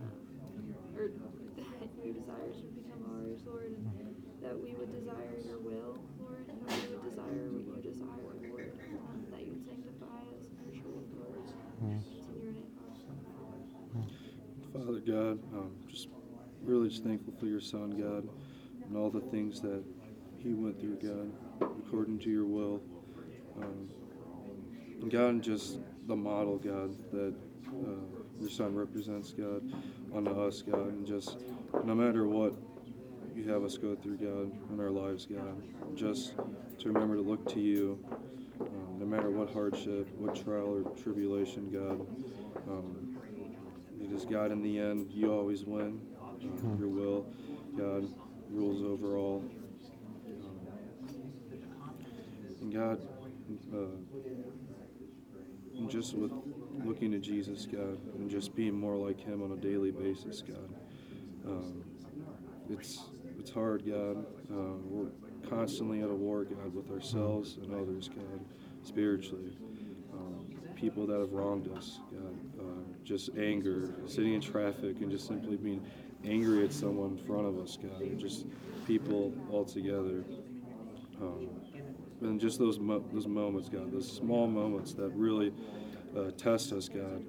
[0.00, 5.60] Um, or that your desires would become ours, Lord, and that we would desire your
[5.60, 8.72] will, Lord, and that we would desire what you desire, Lord.
[9.04, 11.44] Um, that you would sanctify us in your truth, Lord.
[11.44, 13.04] It's in your name, Father.
[14.72, 16.08] Father God, um, just
[16.98, 18.28] thankful for your son, God,
[18.86, 19.82] and all the things that
[20.38, 21.32] he went through, God,
[21.86, 22.82] according to your will.
[23.56, 23.88] Um,
[25.08, 27.34] God, and just the model, God, that
[27.68, 29.62] uh, your son represents, God,
[30.14, 31.38] unto us, God, and just
[31.84, 32.54] no matter what
[33.34, 35.62] you have us go through, God, in our lives, God,
[35.96, 36.34] just
[36.78, 37.98] to remember to look to you,
[38.60, 42.06] um, no matter what hardship, what trial or tribulation, God.
[42.68, 43.18] Um,
[44.00, 45.10] it is God in the end.
[45.10, 46.00] You always win.
[46.42, 47.26] Um, your will,
[47.76, 48.08] God,
[48.50, 49.44] rules over all.
[52.60, 53.00] And God,
[53.72, 53.86] uh,
[55.88, 56.32] just with
[56.84, 60.74] looking to Jesus, God, and just being more like Him on a daily basis, God.
[61.46, 61.84] Um,
[62.70, 63.04] it's
[63.38, 64.24] it's hard, God.
[64.50, 65.10] Uh, we're
[65.48, 68.44] constantly at a war, God, with ourselves and others, God,
[68.82, 69.56] spiritually.
[70.12, 72.38] Um, people that have wronged us, God.
[72.58, 72.64] Uh,
[73.04, 75.84] just anger, sitting in traffic, and just simply being
[76.26, 78.18] angry at someone in front of us, God.
[78.18, 78.46] Just
[78.86, 80.24] people altogether.
[81.20, 81.48] Um,
[82.20, 85.52] and just those mo- those moments, God, those small moments that really
[86.16, 87.24] uh, test us, God,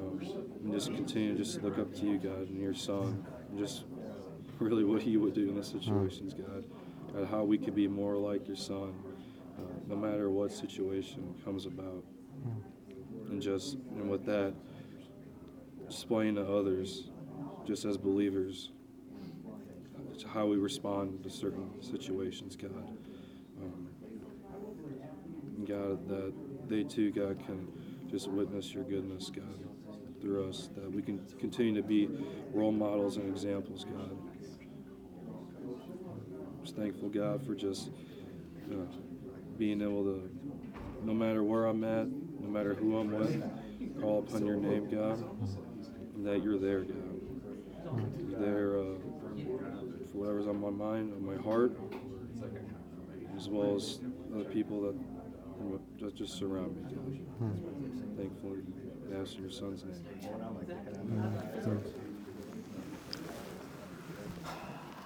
[0.00, 0.20] um,
[0.64, 3.84] and just continue just to look up to you, God, and your Son, and just
[4.58, 6.64] really what He would do in those situations, God,
[7.14, 8.94] and how we could be more like your Son,
[9.58, 12.04] uh, no matter what situation comes about,
[13.30, 14.54] and just and with that,
[15.88, 17.10] displaying to others,
[17.68, 18.70] just as believers,
[20.18, 22.72] to how we respond to certain situations, God.
[23.60, 23.88] Um,
[25.66, 26.32] God, that
[26.66, 27.68] they too, God, can
[28.10, 29.44] just witness your goodness, God,
[30.22, 32.08] through us, that we can continue to be
[32.54, 34.16] role models and examples, God.
[36.62, 37.90] Just thankful, God, for just
[38.72, 38.76] uh,
[39.58, 40.30] being able to,
[41.04, 42.08] no matter where I'm at,
[42.40, 45.22] no matter who I'm with, call upon your name, God,
[46.14, 47.07] and that you're there, God.
[48.38, 48.82] There uh,
[50.12, 51.72] for whatever's on my mind, on my heart,
[53.36, 53.98] as well as
[54.30, 54.94] the people that
[55.98, 57.20] just, just surround me, God.
[58.16, 58.60] Thankfully,
[59.20, 59.94] ask in your son's name.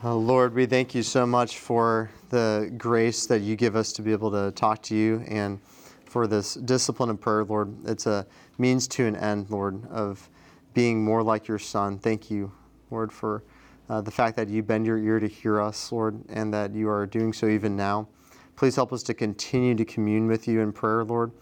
[0.05, 4.03] Uh, Lord, we thank you so much for the grace that you give us to
[4.03, 5.61] be able to talk to you and
[6.05, 7.74] for this discipline of prayer, Lord.
[7.87, 8.26] It's a
[8.59, 10.28] means to an end, Lord, of
[10.74, 11.99] being more like your Son.
[11.99, 12.53] Thank you,
[12.93, 13.43] Lord, for
[13.88, 16.88] uh, the fact that you bend your ear to hear us, Lord, and that you
[16.88, 18.07] are doing so even now.
[18.55, 21.32] Please help us to continue to commune with you in prayer, Lord,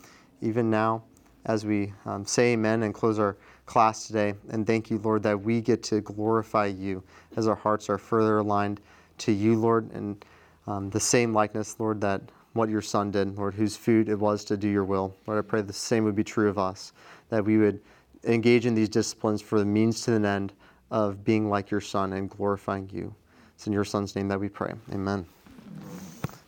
[0.41, 1.03] even now
[1.47, 3.37] as we um, say amen and close our
[3.67, 4.35] class today.
[4.51, 7.03] And thank you, Lord, that we get to glorify you
[7.37, 8.81] as our hearts are further aligned
[9.19, 10.25] to you, Lord, and
[10.67, 12.23] um, the same likeness, Lord, that
[12.53, 15.15] what your Son did, Lord, whose food it was to do your will.
[15.27, 16.93] Lord, I pray the same would be true of us,
[17.29, 17.81] that we would
[18.25, 20.53] engage in these disciplines for the means to an end
[20.91, 23.15] of being like your Son and glorifying you.
[23.55, 24.73] It's in your Son's name that we pray.
[24.93, 25.27] Amen.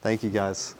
[0.00, 0.74] Thank you, guys.